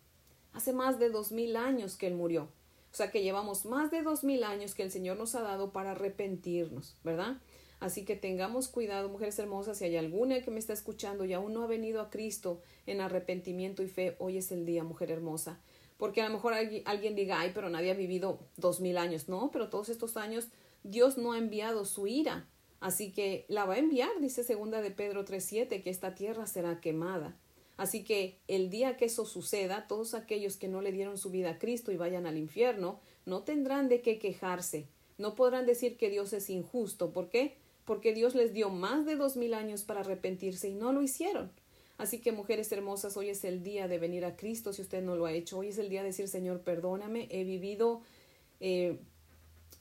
Hace 0.54 0.74
más 0.74 1.00
de 1.00 1.10
dos 1.10 1.32
mil 1.32 1.56
años 1.56 1.98
que 1.98 2.08
Él 2.08 2.16
murió. 2.16 2.50
O 2.92 2.96
sea 2.96 3.12
que 3.12 3.24
llevamos 3.24 3.66
más 3.66 3.92
de 3.92 4.02
dos 4.02 4.24
mil 4.24 4.44
años 4.44 4.76
que 4.76 4.84
el 4.84 4.92
Señor 4.92 5.18
nos 5.18 5.36
ha 5.36 5.42
dado 5.42 5.72
para 5.72 5.92
arrepentirnos, 5.92 6.98
¿verdad? 7.04 7.38
Así 7.80 8.06
que 8.06 8.16
tengamos 8.16 8.68
cuidado, 8.68 9.10
mujeres 9.10 9.40
hermosas, 9.40 9.78
si 9.78 9.86
hay 9.86 9.98
alguna 9.98 10.42
que 10.42 10.52
me 10.52 10.60
está 10.60 10.74
escuchando 10.74 11.26
y 11.26 11.34
aún 11.34 11.54
no 11.54 11.64
ha 11.64 11.68
venido 11.68 12.02
a 12.02 12.10
Cristo 12.10 12.62
en 12.86 13.02
arrepentimiento 13.02 13.82
y 13.82 13.88
fe, 13.88 14.16
hoy 14.20 14.38
es 14.38 14.52
el 14.52 14.66
día, 14.66 14.84
mujer 14.84 15.10
hermosa. 15.10 15.60
Porque 15.98 16.22
a 16.22 16.28
lo 16.28 16.34
mejor 16.36 16.54
alguien 16.54 17.16
diga, 17.16 17.40
ay, 17.40 17.52
pero 17.54 17.70
nadie 17.70 17.92
ha 17.92 17.96
vivido 17.96 18.40
dos 18.58 18.82
mil 18.82 18.98
años. 18.98 19.30
No, 19.30 19.50
pero 19.52 19.70
todos 19.70 19.90
estos 19.90 20.18
años 20.18 20.50
Dios 20.84 21.18
no 21.18 21.34
ha 21.34 21.38
enviado 21.38 21.86
su 21.86 22.08
ira 22.08 22.48
Así 22.82 23.12
que 23.12 23.46
la 23.48 23.66
va 23.66 23.76
a 23.76 23.78
enviar, 23.78 24.10
dice 24.20 24.44
segunda 24.44 24.82
de 24.82 24.90
Pedro 24.90 25.24
3.7, 25.24 25.84
que 25.84 25.90
esta 25.92 26.16
tierra 26.16 26.48
será 26.48 26.82
quemada. 26.82 27.38
Así 27.78 28.04
que 28.04 28.38
el 28.48 28.70
día 28.70 28.98
que 28.98 29.06
eso 29.06 29.26
suceda, 29.26 29.88
todos 29.88 30.14
aquellos 30.14 30.58
que 30.58 30.68
no 30.68 30.82
le 30.82 30.92
dieron 30.92 31.18
su 31.18 31.30
vida 31.30 31.52
a 31.52 31.58
Cristo 31.58 31.92
y 31.92 31.98
vayan 31.98 32.26
al 32.26 32.38
infierno, 32.38 33.00
no 33.26 33.44
tendrán 33.44 33.90
de 33.90 34.02
qué 34.02 34.20
quejarse. 34.20 34.88
No 35.18 35.36
podrán 35.36 35.66
decir 35.66 35.98
que 35.98 36.10
Dios 36.10 36.34
es 36.34 36.50
injusto. 36.50 37.12
¿Por 37.12 37.30
qué? 37.30 37.56
Porque 37.86 38.14
Dios 38.14 38.36
les 38.36 38.54
dio 38.54 38.70
más 38.70 39.06
de 39.06 39.16
dos 39.16 39.36
mil 39.36 39.54
años 39.54 39.84
para 39.84 40.02
arrepentirse 40.02 40.70
y 40.70 40.74
no 40.74 40.94
lo 40.94 41.02
hicieron. 41.02 41.52
Así 41.98 42.20
que, 42.20 42.32
mujeres 42.32 42.72
hermosas, 42.72 43.16
hoy 43.16 43.30
es 43.30 43.44
el 43.44 43.62
día 43.62 43.88
de 43.88 44.00
venir 44.00 44.26
a 44.26 44.36
Cristo 44.36 44.74
si 44.74 44.82
usted 44.82 45.04
no 45.04 45.16
lo 45.16 45.28
ha 45.28 45.34
hecho. 45.34 45.60
Hoy 45.60 45.68
es 45.68 45.78
el 45.78 45.90
día 45.90 46.02
de 46.02 46.08
decir, 46.08 46.28
Señor, 46.28 46.62
perdóname, 46.62 47.28
he 47.30 47.44
vivido 47.44 48.02
eh, 48.60 48.98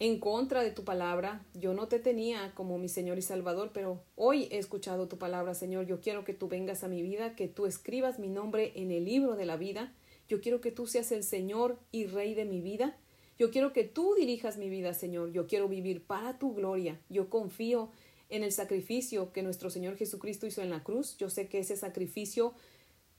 en 0.00 0.18
contra 0.18 0.62
de 0.64 0.70
tu 0.72 0.82
palabra. 0.82 1.44
Yo 1.54 1.74
no 1.74 1.86
te 1.86 1.98
tenía 2.00 2.52
como 2.54 2.78
mi 2.78 2.88
Señor 2.88 3.18
y 3.18 3.22
Salvador, 3.22 3.70
pero 3.72 4.02
hoy 4.16 4.48
he 4.50 4.56
escuchado 4.58 5.08
tu 5.08 5.18
palabra, 5.18 5.54
Señor. 5.54 5.86
Yo 5.86 6.00
quiero 6.00 6.24
que 6.24 6.34
tú 6.34 6.48
vengas 6.48 6.82
a 6.82 6.88
mi 6.88 7.02
vida, 7.02 7.36
que 7.36 7.48
tú 7.48 7.66
escribas 7.66 8.18
mi 8.18 8.28
nombre 8.28 8.72
en 8.74 8.90
el 8.90 9.04
libro 9.04 9.36
de 9.36 9.44
la 9.44 9.56
vida. 9.56 9.92
Yo 10.26 10.40
quiero 10.40 10.62
que 10.62 10.72
tú 10.72 10.86
seas 10.86 11.12
el 11.12 11.22
Señor 11.22 11.78
y 11.92 12.06
Rey 12.06 12.34
de 12.34 12.46
mi 12.46 12.62
vida. 12.62 12.96
Yo 13.38 13.50
quiero 13.50 13.74
que 13.74 13.84
tú 13.84 14.14
dirijas 14.18 14.56
mi 14.56 14.70
vida, 14.70 14.94
Señor. 14.94 15.32
Yo 15.32 15.46
quiero 15.46 15.68
vivir 15.68 16.02
para 16.02 16.38
tu 16.38 16.54
gloria. 16.54 16.98
Yo 17.10 17.28
confío 17.28 17.90
en 18.30 18.42
el 18.42 18.52
sacrificio 18.52 19.32
que 19.32 19.42
nuestro 19.42 19.68
Señor 19.68 19.96
Jesucristo 19.96 20.46
hizo 20.46 20.62
en 20.62 20.70
la 20.70 20.82
cruz. 20.82 21.18
Yo 21.18 21.28
sé 21.28 21.48
que 21.48 21.58
ese 21.58 21.76
sacrificio 21.76 22.54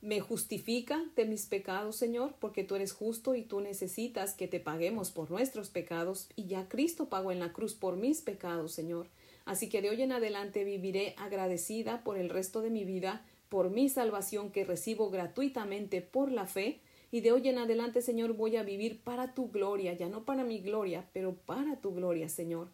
me 0.01 0.19
justifica 0.19 1.03
de 1.15 1.25
mis 1.25 1.45
pecados, 1.45 1.95
Señor, 1.95 2.33
porque 2.39 2.63
tú 2.63 2.75
eres 2.75 2.91
justo 2.91 3.35
y 3.35 3.43
tú 3.43 3.61
necesitas 3.61 4.33
que 4.33 4.47
te 4.47 4.59
paguemos 4.59 5.11
por 5.11 5.29
nuestros 5.29 5.69
pecados, 5.69 6.27
y 6.35 6.45
ya 6.45 6.67
Cristo 6.67 7.07
pagó 7.07 7.31
en 7.31 7.39
la 7.39 7.53
cruz 7.53 7.75
por 7.75 7.97
mis 7.97 8.21
pecados, 8.21 8.71
Señor. 8.71 9.07
Así 9.45 9.69
que 9.69 9.81
de 9.81 9.91
hoy 9.91 10.01
en 10.01 10.11
adelante 10.11 10.63
viviré 10.63 11.13
agradecida 11.17 12.03
por 12.03 12.17
el 12.17 12.29
resto 12.29 12.61
de 12.61 12.71
mi 12.71 12.83
vida, 12.83 13.23
por 13.49 13.69
mi 13.69 13.89
salvación 13.89 14.51
que 14.51 14.65
recibo 14.65 15.11
gratuitamente 15.11 16.01
por 16.01 16.31
la 16.31 16.47
fe, 16.47 16.79
y 17.11 17.21
de 17.21 17.33
hoy 17.33 17.47
en 17.49 17.59
adelante, 17.59 18.01
Señor, 18.01 18.33
voy 18.33 18.55
a 18.55 18.63
vivir 18.63 19.01
para 19.03 19.35
tu 19.35 19.51
gloria, 19.51 19.93
ya 19.93 20.09
no 20.09 20.23
para 20.23 20.43
mi 20.43 20.59
gloria, 20.59 21.09
pero 21.13 21.35
para 21.35 21.75
tu 21.75 21.93
gloria, 21.93 22.27
Señor. 22.29 22.69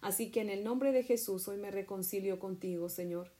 Así 0.00 0.30
que 0.30 0.40
en 0.40 0.48
el 0.48 0.64
nombre 0.64 0.92
de 0.92 1.02
Jesús 1.02 1.46
hoy 1.48 1.58
me 1.58 1.70
reconcilio 1.70 2.38
contigo, 2.38 2.88
Señor 2.88 3.39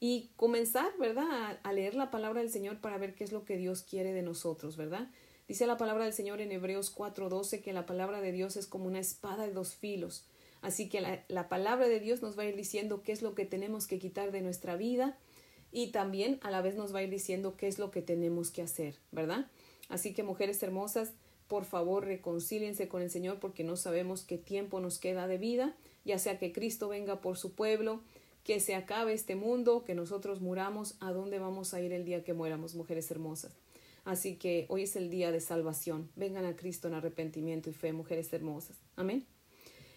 y 0.00 0.30
comenzar, 0.36 0.90
¿verdad?, 0.98 1.60
a, 1.62 1.72
leer 1.72 1.94
la 1.94 2.10
palabra 2.10 2.40
del 2.40 2.50
Señor 2.50 2.80
para 2.80 2.96
ver 2.96 3.14
qué 3.14 3.22
es 3.22 3.32
lo 3.32 3.44
que 3.44 3.58
Dios 3.58 3.82
quiere 3.82 4.14
de 4.14 4.22
nosotros, 4.22 4.78
¿verdad? 4.78 5.10
Dice 5.46 5.66
la 5.66 5.76
palabra 5.76 6.04
del 6.04 6.14
Señor 6.14 6.40
en 6.40 6.52
Hebreos 6.52 6.94
4:12 6.94 7.60
que 7.60 7.74
la 7.74 7.84
palabra 7.84 8.20
de 8.20 8.32
Dios 8.32 8.56
es 8.56 8.66
como 8.66 8.86
una 8.86 8.98
espada 8.98 9.46
de 9.46 9.52
dos 9.52 9.74
filos. 9.74 10.24
Así 10.62 10.88
que 10.88 11.00
la, 11.00 11.22
la, 11.28 11.48
palabra 11.48 11.88
de 11.88 12.00
Dios 12.00 12.22
nos 12.22 12.38
va 12.38 12.42
a 12.42 12.46
ir 12.46 12.56
diciendo 12.56 13.02
qué 13.02 13.12
es 13.12 13.22
lo 13.22 13.34
que 13.34 13.46
tenemos 13.46 13.86
que 13.86 13.98
quitar 13.98 14.30
de 14.30 14.42
nuestra 14.42 14.76
vida 14.76 15.18
y 15.72 15.88
también 15.88 16.38
a 16.42 16.50
la 16.50 16.62
vez 16.62 16.76
nos 16.76 16.94
va 16.94 17.00
a 17.00 17.02
ir 17.02 17.10
diciendo 17.10 17.56
qué 17.56 17.66
es 17.66 17.78
lo 17.78 17.90
que 17.90 18.02
tenemos 18.02 18.50
que 18.50 18.62
hacer, 18.62 18.96
¿verdad? 19.12 19.46
Así 19.88 20.14
que 20.14 20.22
mujeres 20.22 20.62
hermosas, 20.62 21.12
por 21.48 21.64
favor 21.64 22.04
reconcíliense 22.04 22.88
con 22.88 23.02
el 23.02 23.10
Señor 23.10 23.40
porque 23.40 23.64
no 23.64 23.76
sabemos 23.76 24.22
qué 24.22 24.38
tiempo 24.38 24.80
nos 24.80 24.98
queda 24.98 25.26
de 25.26 25.38
vida, 25.38 25.74
ya 26.04 26.18
sea 26.18 26.38
que 26.38 26.52
Cristo 26.52 26.88
venga 26.88 27.20
por 27.20 27.36
su 27.36 27.54
pueblo, 27.54 28.00
que 28.44 28.60
se 28.60 28.74
acabe 28.74 29.12
este 29.12 29.36
mundo, 29.36 29.84
que 29.84 29.94
nosotros 29.94 30.40
muramos, 30.40 30.96
¿a 31.00 31.12
dónde 31.12 31.38
vamos 31.38 31.74
a 31.74 31.80
ir 31.80 31.92
el 31.92 32.04
día 32.04 32.24
que 32.24 32.34
muéramos, 32.34 32.74
mujeres 32.74 33.10
hermosas? 33.10 33.52
Así 34.04 34.36
que 34.36 34.66
hoy 34.68 34.84
es 34.84 34.96
el 34.96 35.10
día 35.10 35.30
de 35.30 35.40
salvación. 35.40 36.10
Vengan 36.16 36.46
a 36.46 36.56
Cristo 36.56 36.88
en 36.88 36.94
arrepentimiento 36.94 37.68
y 37.68 37.74
fe, 37.74 37.92
mujeres 37.92 38.32
hermosas. 38.32 38.78
Amén. 38.96 39.26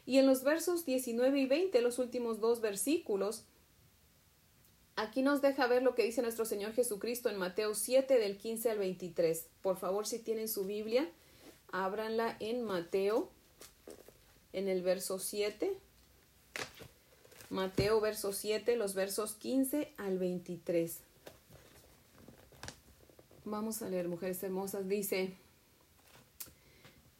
Y 0.06 0.18
en 0.18 0.26
los 0.26 0.44
versos 0.44 0.86
19 0.86 1.40
y 1.40 1.46
20, 1.46 1.82
los 1.82 2.00
últimos 2.00 2.42
dos 2.42 2.60
versículos, 2.60 3.46
aquí 4.98 5.22
nos 5.22 5.42
deja 5.42 5.66
ver 5.68 5.82
lo 5.82 5.96
que 5.96 6.04
dice 6.04 6.22
nuestro 6.22 6.44
Señor 6.44 6.74
Jesucristo 6.74 7.30
en 7.30 7.38
Mateo 7.38 7.74
7 7.74 8.20
del 8.20 8.38
15 8.38 8.72
al 8.72 8.80
23. 8.80 9.48
Por 9.62 9.78
favor, 9.78 10.06
si 10.06 10.20
tienen 10.20 10.50
su 10.50 10.66
Biblia, 10.66 11.10
ábranla 11.72 12.36
en 12.42 12.64
Mateo, 12.64 13.32
en 14.52 14.68
el 14.68 14.82
verso 14.82 15.18
7 15.18 15.78
Mateo 17.54 18.02
verso 18.02 18.34
7, 18.34 18.76
los 18.78 18.96
versos 18.96 19.34
15 19.34 19.94
al 19.98 20.18
23. 20.18 20.98
Vamos 23.46 23.84
a 23.84 23.90
leer, 23.90 24.08
mujeres 24.08 24.42
hermosas. 24.42 24.88
Dice, 24.88 25.38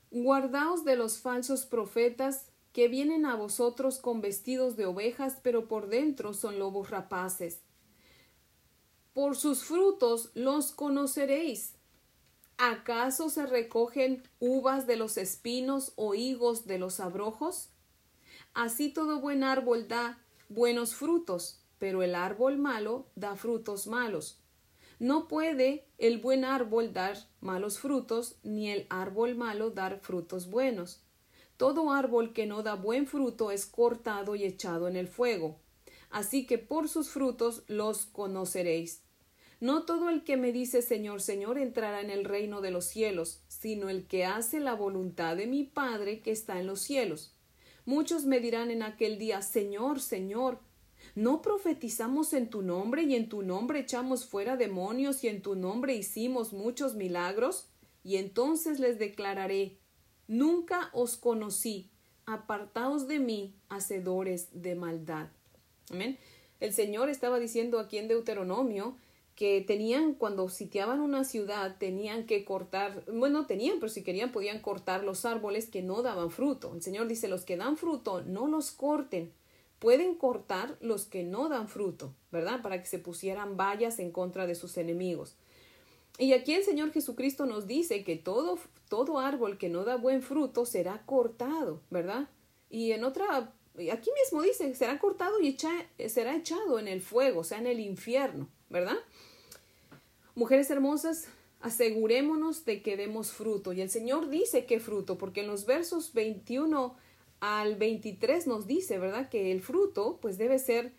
Guardaos 0.10 0.86
de 0.86 0.96
los 0.96 1.20
falsos 1.20 1.68
profetas 1.68 2.48
que 2.72 2.88
vienen 2.88 3.28
a 3.28 3.36
vosotros 3.36 4.00
con 4.00 4.22
vestidos 4.22 4.76
de 4.76 4.88
ovejas, 4.88 5.38
pero 5.44 5.68
por 5.68 5.88
dentro 5.88 6.34
son 6.34 6.58
lobos 6.58 6.90
rapaces. 6.90 7.60
Por 9.14 9.36
sus 9.36 9.64
frutos 9.64 10.32
los 10.34 10.72
conoceréis. 10.72 11.76
¿Acaso 12.58 13.30
se 13.30 13.46
recogen 13.46 14.24
uvas 14.40 14.88
de 14.88 14.96
los 14.96 15.18
espinos 15.18 15.94
o 15.96 16.16
higos 16.16 16.66
de 16.66 16.80
los 16.80 17.00
abrojos? 17.00 17.70
Así 18.56 18.90
todo 18.90 19.20
buen 19.20 19.44
árbol 19.44 19.88
da 19.88 20.23
buenos 20.50 20.96
frutos, 20.96 21.60
pero 21.80 22.04
el 22.04 22.16
árbol 22.16 22.58
malo 22.58 23.08
da 23.16 23.36
frutos 23.36 23.88
malos. 23.88 24.40
No 25.00 25.28
puede 25.28 25.86
el 25.98 26.20
buen 26.20 26.46
árbol 26.46 26.94
dar 26.94 27.18
malos 27.42 27.80
frutos, 27.80 28.38
ni 28.44 28.70
el 28.70 28.86
árbol 28.90 29.36
malo 29.36 29.72
dar 29.72 30.00
frutos 30.00 30.50
buenos. 30.50 31.04
Todo 31.58 31.92
árbol 31.92 32.34
que 32.34 32.46
no 32.46 32.64
da 32.64 32.76
buen 32.76 33.06
fruto 33.06 33.52
es 33.52 33.66
cortado 33.66 34.36
y 34.36 34.44
echado 34.44 34.88
en 34.88 34.96
el 34.96 35.08
fuego. 35.08 35.60
Así 36.10 36.46
que 36.46 36.58
por 36.58 36.88
sus 36.88 37.10
frutos 37.10 37.64
los 37.68 38.06
conoceréis. 38.06 39.02
No 39.60 39.84
todo 39.84 40.10
el 40.10 40.24
que 40.24 40.38
me 40.38 40.52
dice 40.52 40.82
Señor, 40.82 41.22
Señor 41.22 41.58
entrará 41.58 42.02
en 42.02 42.10
el 42.10 42.26
reino 42.26 42.62
de 42.62 42.72
los 42.72 42.86
cielos, 42.86 43.42
sino 43.48 43.90
el 43.90 44.08
que 44.08 44.26
hace 44.26 44.60
la 44.60 44.74
voluntad 44.74 45.36
de 45.38 45.48
mi 45.48 45.64
Padre 45.64 46.22
que 46.22 46.32
está 46.32 46.60
en 46.60 46.68
los 46.68 46.82
cielos 46.82 47.34
Muchos 47.86 48.26
me 48.26 48.40
dirán 48.40 48.72
en 48.72 48.84
aquel 48.84 49.18
día, 49.18 49.42
Señor, 49.42 50.00
Señor, 50.00 50.60
¿no 51.16 51.42
profetizamos 51.42 52.34
en 52.34 52.50
tu 52.50 52.62
nombre 52.62 53.04
y 53.04 53.16
en 53.16 53.30
tu 53.30 53.42
nombre 53.42 53.80
echamos 53.80 54.26
fuera 54.26 54.56
demonios 54.56 55.24
y 55.24 55.28
en 55.28 55.42
tu 55.42 55.56
nombre 55.56 55.94
hicimos 55.94 56.54
muchos 56.54 56.96
milagros? 56.96 57.68
Y 58.04 58.18
entonces 58.18 58.80
les 58.80 59.00
declararé, 59.00 59.78
Nunca 60.28 60.90
os 60.94 61.18
conocí, 61.18 61.92
apartaos 62.26 63.08
de 63.08 63.20
mí, 63.20 63.56
hacedores 63.68 64.48
de 64.54 64.76
maldad. 64.76 65.28
Amén. 65.92 66.18
El 66.62 66.74
Señor 66.74 67.10
estaba 67.10 67.40
diciendo 67.40 67.78
aquí 67.78 67.98
en 67.98 68.08
Deuteronomio 68.08 68.98
que 69.36 69.62
tenían, 69.62 70.14
cuando 70.14 70.48
sitiaban 70.50 71.00
una 71.00 71.24
ciudad, 71.24 71.78
tenían 71.80 72.26
que 72.26 72.46
cortar, 72.46 73.04
bueno, 73.12 73.46
tenían, 73.48 73.80
pero 73.80 73.92
si 73.92 74.04
querían 74.04 74.32
podían 74.32 74.60
cortar 74.62 75.04
los 75.04 75.26
árboles 75.26 75.68
que 75.68 75.82
no 75.82 76.02
daban 76.02 76.30
fruto. 76.30 76.74
El 76.76 76.82
Señor 76.82 77.08
dice, 77.08 77.28
los 77.28 77.44
que 77.44 77.58
dan 77.58 77.78
fruto, 77.78 78.22
no 78.22 78.48
los 78.48 78.72
corten. 78.72 79.32
Pueden 79.80 80.16
cortar 80.16 80.78
los 80.82 81.06
que 81.06 81.24
no 81.24 81.50
dan 81.50 81.68
fruto, 81.68 82.14
¿verdad? 82.32 82.62
Para 82.62 82.80
que 82.80 82.88
se 82.88 83.00
pusieran 83.00 83.58
vallas 83.58 84.00
en 84.00 84.12
contra 84.12 84.46
de 84.46 84.56
sus 84.56 84.78
enemigos. 84.78 85.36
Y 86.20 86.34
aquí 86.34 86.54
el 86.54 86.64
Señor 86.64 86.92
Jesucristo 86.92 87.46
nos 87.46 87.66
dice 87.66 88.04
que 88.04 88.16
todo, 88.16 88.60
todo 88.88 89.20
árbol 89.20 89.58
que 89.58 89.70
no 89.70 89.84
da 89.84 89.98
buen 89.98 90.22
fruto 90.22 90.66
será 90.66 91.02
cortado, 91.06 91.82
¿verdad? 91.90 92.30
Y 92.70 92.92
en 92.92 93.04
otra, 93.04 93.52
aquí 93.92 94.10
mismo 94.24 94.44
dice, 94.44 94.74
será 94.76 95.00
cortado 95.00 95.42
y 95.42 95.58
será 96.08 96.36
echado 96.36 96.78
en 96.78 96.88
el 96.88 97.02
fuego, 97.02 97.40
o 97.40 97.44
sea, 97.44 97.58
en 97.58 97.68
el 97.68 97.80
infierno, 97.80 98.48
¿verdad? 98.70 98.98
Mujeres 100.36 100.70
hermosas, 100.70 101.28
asegurémonos 101.62 102.66
de 102.66 102.82
que 102.82 102.98
demos 102.98 103.32
fruto. 103.32 103.74
Y 103.74 103.82
el 103.82 103.90
Señor 103.90 104.30
dice 104.30 104.66
qué 104.66 104.80
fruto, 104.80 105.18
porque 105.18 105.42
en 105.42 105.48
los 105.48 105.66
versos 105.66 106.14
21 106.14 106.96
al 107.40 107.76
23 107.76 108.48
nos 108.48 108.68
dice, 108.68 109.00
¿verdad? 109.00 109.30
Que 109.30 109.52
el 109.52 109.62
fruto 109.62 110.20
pues 110.22 110.38
debe 110.38 110.60
ser 110.60 110.94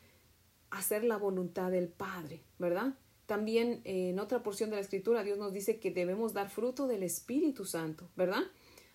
hacer 0.70 1.04
la 1.04 1.16
voluntad 1.16 1.70
del 1.70 1.88
Padre, 1.88 2.42
¿verdad? 2.58 2.94
También 3.26 3.80
eh, 3.84 4.10
en 4.10 4.18
otra 4.18 4.42
porción 4.42 4.70
de 4.70 4.76
la 4.76 4.82
Escritura 4.82 5.24
Dios 5.24 5.38
nos 5.38 5.52
dice 5.52 5.78
que 5.78 5.90
debemos 5.90 6.32
dar 6.32 6.50
fruto 6.50 6.86
del 6.86 7.02
Espíritu 7.02 7.64
Santo, 7.64 8.08
¿verdad? 8.16 8.42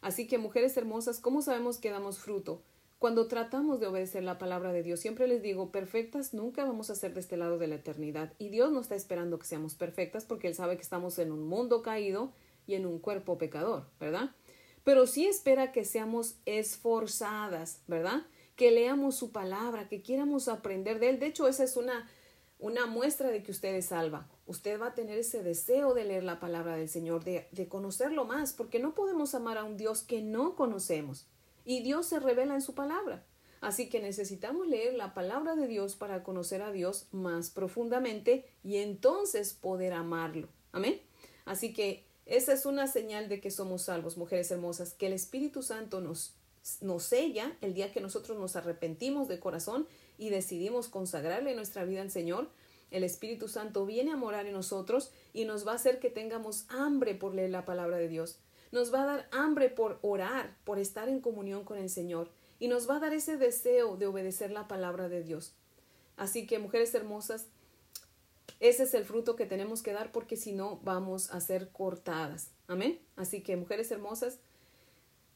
Así 0.01 0.27
que 0.27 0.37
mujeres 0.37 0.77
hermosas, 0.77 1.19
¿cómo 1.19 1.41
sabemos 1.41 1.77
que 1.77 1.89
damos 1.89 2.19
fruto? 2.19 2.61
Cuando 2.99 3.27
tratamos 3.27 3.79
de 3.79 3.87
obedecer 3.87 4.23
la 4.23 4.37
palabra 4.37 4.73
de 4.73 4.83
Dios, 4.83 4.99
siempre 4.99 5.25
les 5.25 5.41
digo, 5.41 5.71
perfectas 5.71 6.33
nunca 6.33 6.65
vamos 6.65 6.89
a 6.89 6.95
ser 6.95 7.13
de 7.13 7.21
este 7.21 7.37
lado 7.37 7.57
de 7.57 7.67
la 7.67 7.75
eternidad. 7.75 8.33
Y 8.39 8.49
Dios 8.49 8.73
no 8.73 8.81
está 8.81 8.95
esperando 8.95 9.39
que 9.39 9.47
seamos 9.47 9.73
perfectas 9.73 10.25
porque 10.25 10.49
Él 10.49 10.53
sabe 10.53 10.75
que 10.75 10.81
estamos 10.81 11.17
en 11.17 11.31
un 11.31 11.47
mundo 11.47 11.81
caído 11.81 12.33
y 12.67 12.75
en 12.75 12.85
un 12.85 12.99
cuerpo 12.99 13.37
pecador, 13.37 13.85
¿verdad? 14.01 14.31
Pero 14.83 15.07
sí 15.07 15.27
espera 15.27 15.71
que 15.71 15.85
seamos 15.85 16.35
esforzadas, 16.45 17.83
¿verdad? 17.87 18.23
Que 18.57 18.69
leamos 18.69 19.15
su 19.15 19.31
palabra, 19.31 19.87
que 19.87 20.01
quieramos 20.01 20.49
aprender 20.49 20.99
de 20.99 21.11
Él. 21.11 21.19
De 21.19 21.27
hecho, 21.27 21.47
esa 21.47 21.63
es 21.63 21.77
una, 21.77 22.09
una 22.59 22.85
muestra 22.85 23.29
de 23.29 23.43
que 23.43 23.51
usted 23.51 23.75
es 23.75 23.85
salva. 23.85 24.27
Usted 24.45 24.77
va 24.77 24.87
a 24.87 24.93
tener 24.93 25.17
ese 25.17 25.41
deseo 25.41 25.93
de 25.93 26.03
leer 26.03 26.25
la 26.25 26.41
palabra 26.41 26.75
del 26.75 26.89
Señor, 26.89 27.23
de, 27.23 27.47
de 27.53 27.69
conocerlo 27.69 28.25
más, 28.25 28.51
porque 28.51 28.79
no 28.79 28.93
podemos 28.93 29.35
amar 29.35 29.57
a 29.57 29.63
un 29.63 29.77
Dios 29.77 30.03
que 30.03 30.21
no 30.21 30.57
conocemos. 30.57 31.29
Y 31.69 31.81
Dios 31.81 32.07
se 32.07 32.19
revela 32.19 32.55
en 32.55 32.63
su 32.63 32.73
palabra. 32.73 33.23
Así 33.61 33.89
que 33.89 33.99
necesitamos 33.99 34.67
leer 34.67 34.95
la 34.95 35.13
palabra 35.13 35.55
de 35.55 35.67
Dios 35.67 35.95
para 35.95 36.23
conocer 36.23 36.63
a 36.63 36.71
Dios 36.71 37.05
más 37.11 37.51
profundamente 37.51 38.43
y 38.63 38.77
entonces 38.77 39.53
poder 39.53 39.93
amarlo. 39.93 40.49
Amén. 40.71 40.99
Así 41.45 41.71
que 41.71 42.07
esa 42.25 42.53
es 42.53 42.65
una 42.65 42.87
señal 42.87 43.29
de 43.29 43.39
que 43.39 43.51
somos 43.51 43.83
salvos, 43.83 44.17
mujeres 44.17 44.49
hermosas, 44.49 44.95
que 44.95 45.05
el 45.05 45.13
Espíritu 45.13 45.61
Santo 45.61 46.01
nos, 46.01 46.33
nos 46.81 47.03
sella 47.03 47.55
el 47.61 47.75
día 47.75 47.91
que 47.91 48.01
nosotros 48.01 48.39
nos 48.39 48.55
arrepentimos 48.55 49.27
de 49.27 49.39
corazón 49.39 49.87
y 50.17 50.29
decidimos 50.31 50.87
consagrarle 50.87 51.53
nuestra 51.53 51.85
vida 51.85 52.01
al 52.01 52.09
Señor. 52.09 52.49
El 52.89 53.03
Espíritu 53.03 53.47
Santo 53.47 53.85
viene 53.85 54.11
a 54.11 54.17
morar 54.17 54.47
en 54.47 54.53
nosotros 54.53 55.11
y 55.33 55.45
nos 55.45 55.67
va 55.67 55.73
a 55.73 55.75
hacer 55.75 55.99
que 55.99 56.09
tengamos 56.09 56.65
hambre 56.69 57.13
por 57.13 57.35
leer 57.35 57.51
la 57.51 57.65
palabra 57.65 57.97
de 57.97 58.07
Dios 58.07 58.39
nos 58.71 58.93
va 58.93 59.03
a 59.03 59.05
dar 59.05 59.29
hambre 59.31 59.69
por 59.69 59.99
orar, 60.01 60.55
por 60.63 60.79
estar 60.79 61.09
en 61.09 61.21
comunión 61.21 61.63
con 61.63 61.77
el 61.77 61.89
Señor, 61.89 62.29
y 62.59 62.67
nos 62.67 62.89
va 62.89 62.97
a 62.97 62.99
dar 62.99 63.13
ese 63.13 63.37
deseo 63.37 63.97
de 63.97 64.07
obedecer 64.07 64.51
la 64.51 64.67
palabra 64.67 65.09
de 65.09 65.23
Dios. 65.23 65.53
Así 66.17 66.45
que, 66.45 66.59
mujeres 66.59 66.93
hermosas, 66.93 67.47
ese 68.59 68.83
es 68.83 68.93
el 68.93 69.05
fruto 69.05 69.35
que 69.35 69.45
tenemos 69.45 69.81
que 69.81 69.93
dar 69.93 70.11
porque 70.11 70.35
si 70.35 70.51
no 70.51 70.79
vamos 70.83 71.31
a 71.31 71.39
ser 71.39 71.69
cortadas. 71.69 72.51
Amén. 72.67 72.99
Así 73.15 73.41
que, 73.41 73.55
mujeres 73.55 73.89
hermosas, 73.91 74.39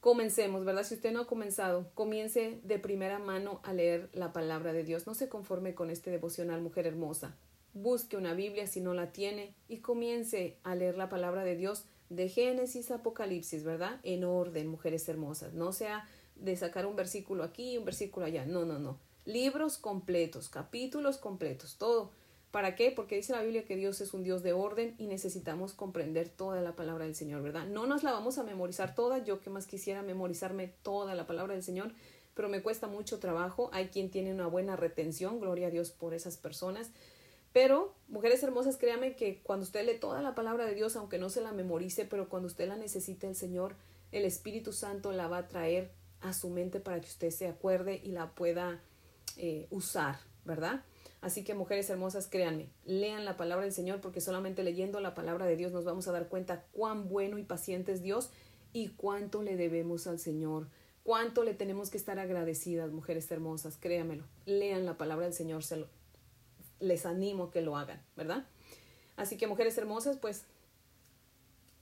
comencemos, 0.00 0.66
¿verdad? 0.66 0.84
Si 0.84 0.94
usted 0.94 1.12
no 1.12 1.22
ha 1.22 1.26
comenzado, 1.26 1.90
comience 1.94 2.60
de 2.62 2.78
primera 2.78 3.18
mano 3.18 3.60
a 3.64 3.72
leer 3.72 4.10
la 4.12 4.34
palabra 4.34 4.74
de 4.74 4.84
Dios. 4.84 5.06
No 5.06 5.14
se 5.14 5.30
conforme 5.30 5.74
con 5.74 5.88
este 5.88 6.10
devocional, 6.10 6.60
mujer 6.60 6.86
hermosa. 6.86 7.34
Busque 7.72 8.18
una 8.18 8.34
Biblia 8.34 8.66
si 8.66 8.82
no 8.82 8.92
la 8.92 9.12
tiene 9.12 9.54
y 9.66 9.78
comience 9.78 10.58
a 10.62 10.74
leer 10.74 10.98
la 10.98 11.08
palabra 11.08 11.42
de 11.42 11.56
Dios 11.56 11.86
de 12.16 12.28
Génesis 12.28 12.90
a 12.90 12.96
Apocalipsis, 12.96 13.64
¿verdad? 13.64 14.00
En 14.02 14.24
orden, 14.24 14.68
mujeres 14.68 15.08
hermosas. 15.08 15.54
No 15.54 15.72
sea 15.72 16.08
de 16.36 16.56
sacar 16.56 16.86
un 16.86 16.96
versículo 16.96 17.44
aquí 17.44 17.78
un 17.78 17.84
versículo 17.84 18.26
allá. 18.26 18.44
No, 18.44 18.64
no, 18.64 18.78
no. 18.78 18.98
Libros 19.24 19.78
completos, 19.78 20.48
capítulos 20.48 21.18
completos, 21.18 21.76
todo. 21.78 22.10
¿Para 22.50 22.76
qué? 22.76 22.92
Porque 22.92 23.16
dice 23.16 23.32
la 23.32 23.42
Biblia 23.42 23.64
que 23.64 23.74
Dios 23.74 24.00
es 24.00 24.14
un 24.14 24.22
Dios 24.22 24.44
de 24.44 24.52
orden 24.52 24.94
y 24.96 25.08
necesitamos 25.08 25.72
comprender 25.72 26.28
toda 26.28 26.60
la 26.60 26.76
palabra 26.76 27.04
del 27.04 27.16
Señor, 27.16 27.42
¿verdad? 27.42 27.66
No 27.66 27.86
nos 27.86 28.04
la 28.04 28.12
vamos 28.12 28.38
a 28.38 28.44
memorizar 28.44 28.94
toda. 28.94 29.18
Yo 29.18 29.40
que 29.40 29.50
más 29.50 29.66
quisiera 29.66 30.02
memorizarme 30.02 30.68
toda 30.82 31.16
la 31.16 31.26
palabra 31.26 31.54
del 31.54 31.64
Señor, 31.64 31.92
pero 32.34 32.48
me 32.48 32.62
cuesta 32.62 32.86
mucho 32.86 33.18
trabajo. 33.18 33.70
Hay 33.72 33.88
quien 33.88 34.08
tiene 34.08 34.32
una 34.32 34.46
buena 34.46 34.76
retención, 34.76 35.40
gloria 35.40 35.66
a 35.66 35.70
Dios 35.70 35.90
por 35.90 36.14
esas 36.14 36.36
personas. 36.36 36.92
Pero, 37.54 37.94
mujeres 38.08 38.42
hermosas, 38.42 38.76
créame 38.76 39.14
que 39.14 39.40
cuando 39.44 39.62
usted 39.62 39.86
lee 39.86 40.00
toda 40.00 40.20
la 40.20 40.34
palabra 40.34 40.66
de 40.66 40.74
Dios, 40.74 40.96
aunque 40.96 41.20
no 41.20 41.30
se 41.30 41.40
la 41.40 41.52
memorice, 41.52 42.04
pero 42.04 42.28
cuando 42.28 42.48
usted 42.48 42.66
la 42.66 42.76
necesite, 42.76 43.28
el 43.28 43.36
Señor, 43.36 43.76
el 44.10 44.24
Espíritu 44.24 44.72
Santo 44.72 45.12
la 45.12 45.28
va 45.28 45.38
a 45.38 45.46
traer 45.46 45.92
a 46.20 46.32
su 46.32 46.50
mente 46.50 46.80
para 46.80 47.00
que 47.00 47.06
usted 47.06 47.30
se 47.30 47.46
acuerde 47.46 48.00
y 48.02 48.10
la 48.10 48.34
pueda 48.34 48.82
eh, 49.36 49.68
usar, 49.70 50.16
¿verdad? 50.44 50.82
Así 51.20 51.44
que, 51.44 51.54
mujeres 51.54 51.88
hermosas, 51.90 52.26
créanme, 52.26 52.70
lean 52.86 53.24
la 53.24 53.36
palabra 53.36 53.64
del 53.64 53.72
Señor 53.72 54.00
porque 54.00 54.20
solamente 54.20 54.64
leyendo 54.64 54.98
la 54.98 55.14
palabra 55.14 55.46
de 55.46 55.54
Dios 55.54 55.70
nos 55.70 55.84
vamos 55.84 56.08
a 56.08 56.12
dar 56.12 56.28
cuenta 56.28 56.64
cuán 56.72 57.08
bueno 57.08 57.38
y 57.38 57.44
paciente 57.44 57.92
es 57.92 58.02
Dios 58.02 58.30
y 58.72 58.88
cuánto 58.88 59.42
le 59.42 59.56
debemos 59.56 60.08
al 60.08 60.18
Señor. 60.18 60.66
Cuánto 61.04 61.44
le 61.44 61.54
tenemos 61.54 61.90
que 61.90 61.98
estar 61.98 62.18
agradecidas, 62.18 62.90
mujeres 62.90 63.30
hermosas, 63.30 63.76
créanmelo. 63.76 64.24
Lean 64.44 64.86
la 64.86 64.98
palabra 64.98 65.26
del 65.26 65.34
Señor, 65.34 65.62
se 65.62 65.76
lo, 65.76 65.86
les 66.80 67.06
animo 67.06 67.50
que 67.50 67.60
lo 67.60 67.76
hagan, 67.76 68.02
¿verdad? 68.16 68.46
Así 69.16 69.36
que 69.36 69.46
mujeres 69.46 69.78
hermosas, 69.78 70.16
pues 70.16 70.44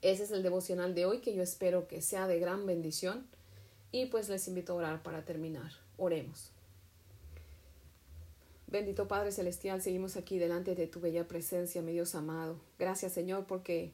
ese 0.03 0.25
es 0.25 0.31
el 0.33 0.43
devocional 0.43 0.95
de 0.95 1.07
hoy 1.07 1.19
que 1.21 1.35
yo 1.35 1.43
espero 1.43 1.87
que 1.89 2.03
sea 2.03 2.27
de 2.27 2.39
gran 2.39 2.67
bendición 2.67 3.27
y 3.93 4.07
pues 4.07 4.29
les 4.29 4.49
invito 4.49 4.73
a 4.73 4.77
orar 4.77 5.03
para 5.03 5.25
terminar. 5.25 5.71
Oremos. 5.97 6.51
Bendito 8.67 9.07
Padre 9.07 9.33
Celestial, 9.33 9.83
seguimos 9.83 10.17
aquí 10.17 10.39
delante 10.39 10.75
de 10.75 10.87
tu 10.87 11.01
bella 11.01 11.29
presencia, 11.29 11.83
mi 11.83 11.93
Dios 11.93 12.15
amado. 12.15 12.59
Gracias 12.79 13.13
Señor 13.13 13.45
porque 13.47 13.93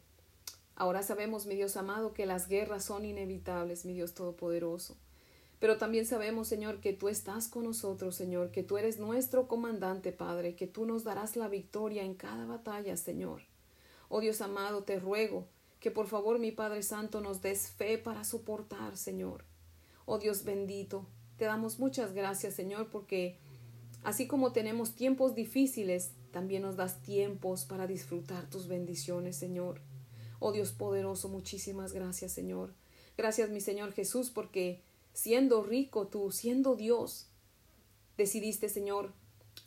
ahora 0.77 1.03
sabemos, 1.03 1.47
mi 1.47 1.57
Dios 1.57 1.77
amado, 1.77 2.15
que 2.15 2.27
las 2.27 2.49
guerras 2.49 2.85
son 2.85 3.05
inevitables, 3.05 3.85
mi 3.85 3.93
Dios 3.93 4.15
Todopoderoso. 4.15 4.97
Pero 5.59 5.77
también 5.77 6.07
sabemos, 6.07 6.49
Señor, 6.49 6.81
que 6.81 6.93
tú 6.93 7.09
estás 7.09 7.49
con 7.49 7.65
nosotros, 7.65 8.15
Señor, 8.15 8.51
que 8.51 8.63
tú 8.63 8.79
eres 8.79 8.99
nuestro 8.99 9.49
comandante, 9.49 10.13
Padre, 10.13 10.55
que 10.55 10.67
tú 10.67 10.87
nos 10.87 11.05
darás 11.05 11.37
la 11.37 11.49
victoria 11.49 12.05
en 12.05 12.15
cada 12.15 12.47
batalla, 12.47 12.97
Señor. 12.97 13.43
Oh 14.09 14.21
Dios 14.21 14.41
amado, 14.41 14.85
te 14.85 14.99
ruego 14.99 15.47
que 15.81 15.91
por 15.91 16.07
favor, 16.07 16.39
mi 16.39 16.53
Padre 16.53 16.83
Santo, 16.83 17.21
nos 17.21 17.41
des 17.41 17.69
fe 17.69 17.99
para 17.99 18.25
soportar, 18.25 18.97
Señor. 18.97 19.45
Oh 20.07 20.19
Dios 20.19 20.45
bendito, 20.45 21.07
te 21.37 21.45
damos 21.45 21.79
muchas 21.79 22.15
gracias, 22.15 22.55
Señor, 22.55 22.89
porque 22.91 23.37
así 24.03 24.27
como 24.27 24.53
tenemos 24.53 24.95
tiempos 24.95 25.35
difíciles, 25.35 26.13
también 26.33 26.63
nos 26.63 26.77
das 26.77 27.03
tiempos 27.03 27.65
para 27.65 27.87
disfrutar 27.87 28.49
tus 28.51 28.67
bendiciones, 28.67 29.37
Señor. 29.37 29.81
Oh 30.41 30.53
Dios 30.53 30.73
poderoso, 30.73 31.29
muchísimas 31.29 31.93
gracias, 31.93 32.33
Señor. 32.33 32.73
Gracias, 33.17 33.51
mi 33.51 33.61
Señor 33.61 33.93
Jesús, 33.93 34.31
porque 34.31 34.83
siendo 35.19 35.65
rico 35.65 36.07
tú, 36.07 36.31
siendo 36.31 36.77
Dios, 36.77 37.27
decidiste, 38.17 38.69
Señor, 38.69 39.13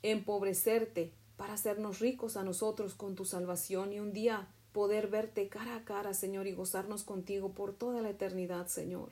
empobrecerte 0.02 1.12
para 1.36 1.56
hacernos 1.56 2.00
ricos 2.00 2.38
a 2.38 2.44
nosotros 2.46 2.94
con 2.96 3.16
tu 3.16 3.26
salvación 3.26 3.92
y 3.92 4.00
un 4.00 4.14
día 4.14 4.48
poder 4.72 5.08
verte 5.10 5.50
cara 5.50 5.76
a 5.76 5.84
cara, 5.84 6.14
Señor, 6.14 6.48
y 6.48 6.54
gozarnos 6.54 7.04
contigo 7.04 7.52
por 7.52 7.74
toda 7.74 8.02
la 8.02 8.12
eternidad, 8.12 8.68
Señor. 8.68 9.12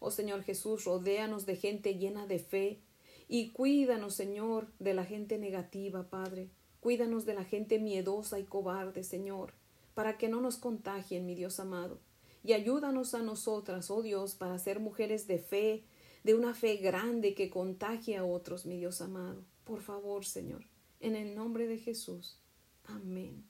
Oh 0.00 0.10
Señor 0.10 0.42
Jesús, 0.42 0.86
rodéanos 0.86 1.46
de 1.46 1.54
gente 1.54 1.94
llena 1.94 2.26
de 2.26 2.40
fe 2.40 2.80
y 3.28 3.50
cuídanos, 3.50 4.14
Señor, 4.14 4.66
de 4.80 4.94
la 4.94 5.04
gente 5.04 5.38
negativa, 5.38 6.10
Padre. 6.10 6.48
Cuídanos 6.80 7.26
de 7.26 7.34
la 7.34 7.44
gente 7.44 7.78
miedosa 7.78 8.40
y 8.40 8.44
cobarde, 8.44 9.04
Señor, 9.04 9.52
para 9.94 10.18
que 10.18 10.28
no 10.28 10.40
nos 10.40 10.56
contagien, 10.56 11.26
mi 11.26 11.36
Dios 11.36 11.60
amado 11.60 12.00
y 12.42 12.52
ayúdanos 12.52 13.14
a 13.14 13.22
nosotras, 13.22 13.90
oh 13.90 14.02
Dios, 14.02 14.34
para 14.34 14.58
ser 14.58 14.80
mujeres 14.80 15.26
de 15.26 15.38
fe, 15.38 15.84
de 16.24 16.34
una 16.34 16.54
fe 16.54 16.76
grande 16.76 17.34
que 17.34 17.50
contagie 17.50 18.16
a 18.16 18.24
otros, 18.24 18.66
mi 18.66 18.78
Dios 18.78 19.00
amado. 19.00 19.44
Por 19.64 19.82
favor, 19.82 20.24
Señor, 20.24 20.64
en 21.00 21.16
el 21.16 21.34
nombre 21.34 21.66
de 21.66 21.78
Jesús. 21.78 22.38
Amén. 22.84 23.44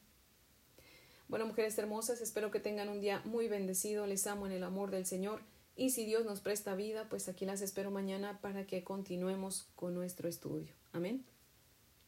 Bueno, 1.29 1.46
mujeres 1.46 1.79
hermosas, 1.79 2.20
espero 2.20 2.50
que 2.50 2.59
tengan 2.59 2.88
un 2.88 3.00
día 3.00 3.22
muy 3.24 3.46
bendecido. 3.46 4.07
Les 4.07 4.26
amo 4.26 4.46
en 4.46 4.53
el 4.53 4.64
amor 4.64 4.90
del 4.90 5.07
Señor. 5.07 5.42
Y 5.76 5.90
si 5.90 6.05
Dios 6.05 6.24
nos 6.24 6.40
presta 6.40 6.74
vida, 6.74 7.09
pues 7.09 7.29
aquí 7.29 7.46
las 7.46 7.62
espero 7.62 7.92
mañana 7.92 8.40
para 8.40 8.66
que 8.66 8.83
continuemos 8.83 9.68
con 9.76 9.94
nuestro 9.94 10.29
estudio. 10.29 10.74
Amén. 10.92 11.24